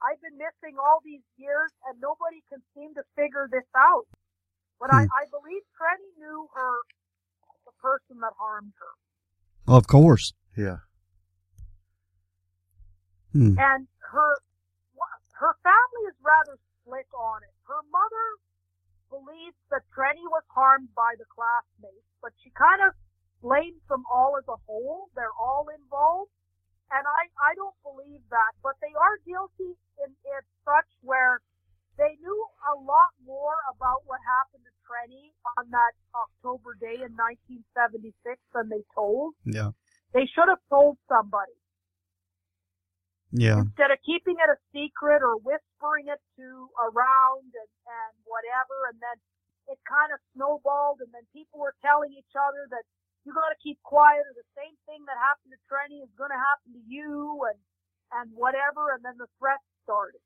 [0.00, 4.06] I've been missing all these years, and nobody can seem to figure this out.
[4.78, 5.12] But I, Hmm.
[5.12, 6.74] I believe Trenny knew her,
[7.66, 8.94] the person that harmed her,
[9.76, 10.32] Of course.
[10.56, 10.78] Yeah.
[13.32, 13.58] Hmm.
[13.58, 14.38] and her
[15.38, 17.54] her family is rather split on it.
[17.64, 18.26] Her mother
[19.10, 22.94] believes that Trenny was harmed by the classmates, but she kind of
[23.42, 25.10] blames them all as a whole.
[25.18, 26.30] They're all involved.
[26.90, 31.38] And I, I don't believe that, but they are guilty in, in such where
[31.98, 37.14] they knew a lot more about what happened to Trenny on that October day in
[37.14, 38.16] 1976
[38.56, 39.38] than they told.
[39.46, 39.70] Yeah.
[40.10, 41.54] They should have told somebody.
[43.32, 43.62] Yeah.
[43.62, 46.48] instead of keeping it a secret or whispering it to
[46.80, 49.16] around and, and whatever, and then
[49.70, 52.84] it kind of snowballed, and then people were telling each other that
[53.22, 56.32] you got to keep quiet, or the same thing that happened to Trenny is going
[56.32, 57.58] to happen to you, and
[58.10, 60.18] and whatever, and then the threats started.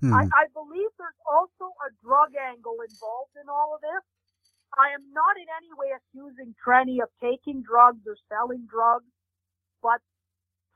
[0.00, 0.12] Hmm.
[0.12, 4.04] I, I believe there's also a drug angle involved in all of this.
[4.76, 9.08] I am not in any way accusing Trenny of taking drugs or selling drugs,
[9.82, 10.02] but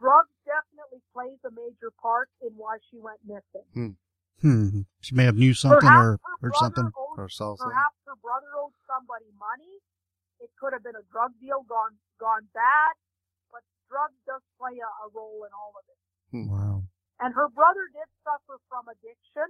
[0.00, 3.96] drugs definitely plays a major part in why she went missing.
[4.40, 4.80] Hmm.
[5.04, 6.86] She may have knew something or, Perhaps her or something.
[6.96, 7.68] owed- Or saw something.
[7.76, 9.84] Perhaps her brother owed somebody money.
[10.40, 12.96] It could have been a drug deal gone gone bad,
[13.52, 13.60] but
[13.92, 16.00] drugs does play a, a role in all of it.
[16.48, 16.88] Wow.
[17.20, 19.44] And her brother did suffer from addiction.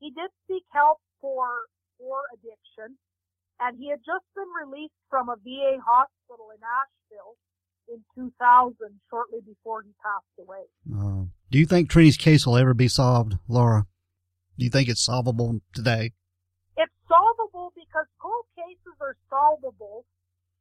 [0.00, 1.68] He did seek help for
[2.00, 2.96] for addiction,
[3.60, 7.36] and he had just been released from a VA hospital in Asheville
[7.90, 8.74] in 2000,
[9.10, 10.64] shortly before he passed away.
[10.86, 13.86] Uh, do you think Trenny's case will ever be solved, Laura?
[14.58, 16.12] Do you think it's solvable today?
[16.76, 20.04] It's solvable because cold cases are solvable,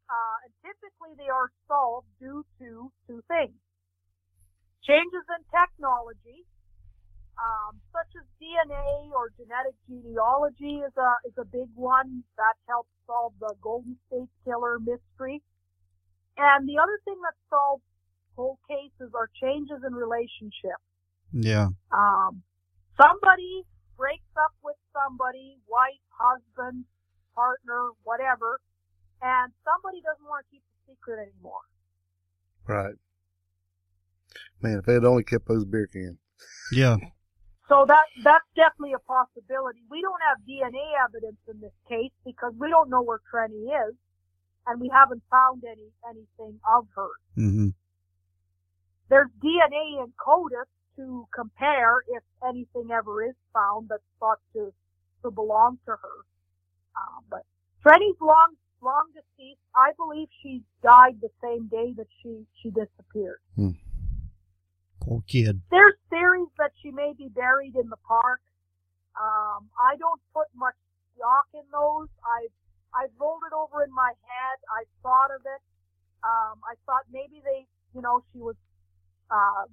[0.10, 3.56] uh, and typically they are solved due to two things.
[4.84, 6.48] Changes in technology,
[7.40, 12.90] um, such as DNA or genetic genealogy is a, is a big one that helps
[13.06, 15.42] solve the Golden State Killer mystery.
[16.40, 17.84] And the other thing that solves
[18.36, 20.88] cold cases are changes in relationships.
[21.36, 21.68] Yeah.
[21.92, 22.42] Um,
[22.96, 23.68] somebody
[23.98, 26.86] breaks up with somebody, wife, husband,
[27.36, 28.60] partner, whatever,
[29.22, 31.68] and somebody doesn't want to keep the secret anymore.
[32.66, 32.96] Right.
[34.62, 36.18] Man, if they had only kept those beer cans.
[36.72, 36.96] Yeah.
[37.68, 39.80] So that that's definitely a possibility.
[39.92, 43.96] We don't have DNA evidence in this case because we don't know where Trenny is,
[44.70, 47.10] and we haven't found any anything of her.
[47.36, 47.70] hmm
[49.10, 54.72] There's DNA in CODIS to compare if anything ever is found that's thought to
[55.24, 56.18] to belong to her.
[56.96, 57.44] Uh, but
[57.82, 59.60] Trenny's long long deceased.
[59.76, 63.40] I believe she died the same day that she she disappeared.
[65.02, 65.62] Poor kid.
[65.72, 68.42] There's theories that she may be buried in the park.
[69.20, 70.76] Um, I don't put much
[71.16, 72.08] stock in those.
[72.24, 72.52] I've
[72.94, 74.58] I've rolled it over in my head.
[74.70, 75.62] I thought of it.
[76.24, 77.66] Um, I thought maybe they,
[77.96, 78.56] you know, she was
[79.32, 79.66] uh,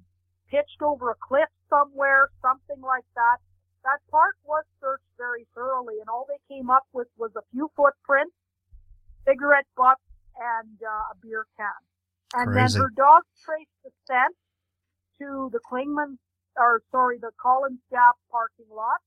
[0.51, 3.39] pitched over a cliff somewhere, something like that.
[3.85, 7.71] That park was searched very thoroughly, and all they came up with was a few
[7.77, 8.35] footprints,
[9.25, 10.03] cigarette butts,
[10.39, 11.81] and uh, a beer can.
[12.35, 12.75] And Crazy.
[12.75, 14.35] then her dogs traced the scent
[15.19, 16.19] to the Clingman,
[16.57, 18.99] or sorry, the Collins Gap parking lot.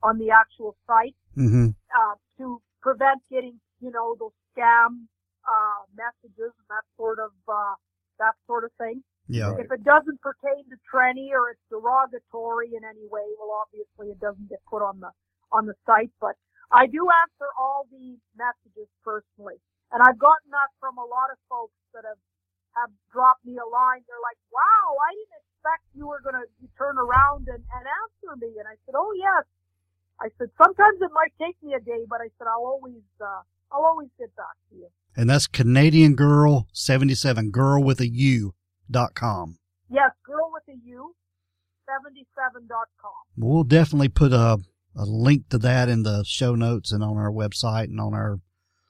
[0.02, 5.06] on the actual site hmm uh, to prevent getting you know those scam
[5.48, 7.74] uh, messages and that sort of uh,
[8.18, 9.02] that sort of thing.
[9.28, 9.54] Yeah.
[9.60, 14.20] If it doesn't pertain to Trenny or it's derogatory in any way, well, obviously it
[14.20, 15.12] doesn't get put on the
[15.52, 16.10] on the site.
[16.20, 16.36] But
[16.72, 19.60] I do answer all the messages personally,
[19.92, 22.20] and I've gotten that from a lot of folks that have
[22.76, 24.04] have dropped me a line.
[24.08, 26.46] They're like, "Wow, I didn't expect you were going to
[26.76, 29.44] turn around and, and answer me." And I said, "Oh yes."
[30.20, 33.42] I said, "Sometimes it might take me a day, but I said I'll always uh,
[33.72, 34.88] I'll always get back to you.
[35.16, 38.54] And that's Canadian Girl 77, girl with a U
[38.90, 39.58] dot com.
[39.90, 41.14] Yes, girl with a U,
[41.88, 43.10] 77.com.
[43.36, 44.58] We'll definitely put a,
[44.94, 48.40] a link to that in the show notes and on our website and on our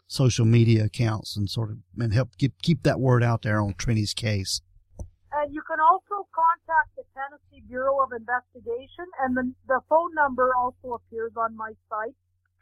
[0.07, 3.75] social media accounts and sort of and help keep keep that word out there on
[3.75, 4.61] Trenny's case.
[5.79, 10.51] And you can also contact the Tennessee Bureau of Investigation, and the, the phone number
[10.57, 12.15] also appears on my site.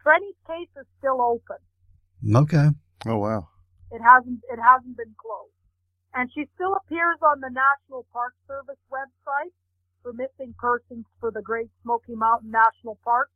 [0.05, 1.57] Trenny's case is still open.
[2.37, 2.69] Okay.
[3.07, 3.49] Oh wow.
[3.91, 5.53] It hasn't it hasn't been closed.
[6.15, 9.53] And she still appears on the National Park Service website
[10.03, 13.29] for missing persons for the Great Smoky Mountain National Park.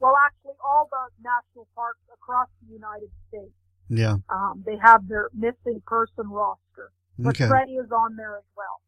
[0.00, 3.54] Well, actually, all the national parks across the United States,
[3.88, 4.16] Yeah.
[4.28, 6.90] um, they have their missing person roster.
[7.18, 7.46] But Okay.
[7.48, 8.80] Trenny is on there as well.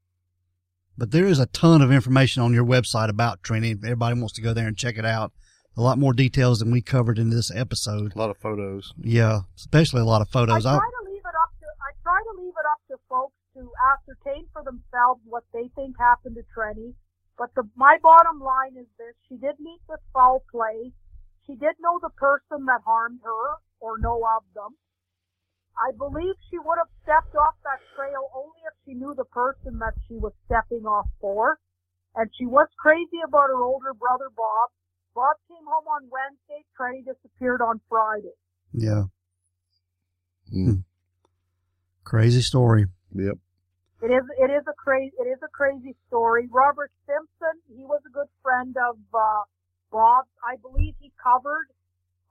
[0.98, 3.70] But there is a ton of information on your website about Trenny.
[3.70, 5.32] If everybody wants to go there and check it out.
[5.76, 8.16] A lot more details than we covered in this episode.
[8.16, 8.92] A lot of photos.
[8.98, 10.66] Yeah, especially a lot of photos.
[10.66, 10.82] I photos.
[10.82, 13.38] try I, to leave it up to I try to leave it up to folks
[13.54, 16.94] to ascertain for themselves what they think happened to Trenny.
[17.38, 20.90] But the my bottom line is this: she did meet with foul play.
[21.46, 24.74] She did know the person that harmed her or know of them.
[25.78, 29.78] I believe she would have stepped off that trail only if she knew the person
[29.78, 31.58] that she was stepping off for.
[32.16, 34.70] And she was crazy about her older brother Bob.
[35.14, 36.64] Bob came home on Wednesday.
[36.78, 38.34] Trenny disappeared on Friday.
[38.72, 39.04] yeah,
[40.52, 40.84] Mm.
[42.04, 42.86] crazy story.
[43.14, 43.38] Yep.
[44.00, 46.48] It is it is a crazy it is a crazy story.
[46.50, 49.42] Robert Simpson, he was a good friend of uh,
[49.90, 50.30] Bob's.
[50.42, 51.66] I believe he covered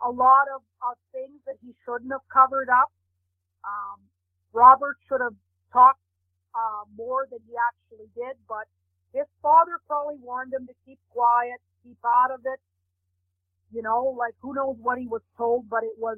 [0.02, 2.92] a lot of, of things that he shouldn't have covered up.
[3.68, 4.00] Um,
[4.54, 5.36] Robert should have
[5.74, 6.00] talked
[6.56, 8.66] uh, more than he actually did, but
[9.14, 12.60] his father probably warned him to keep quiet, keep out of it.
[13.72, 16.18] You know, like who knows what he was told, but it was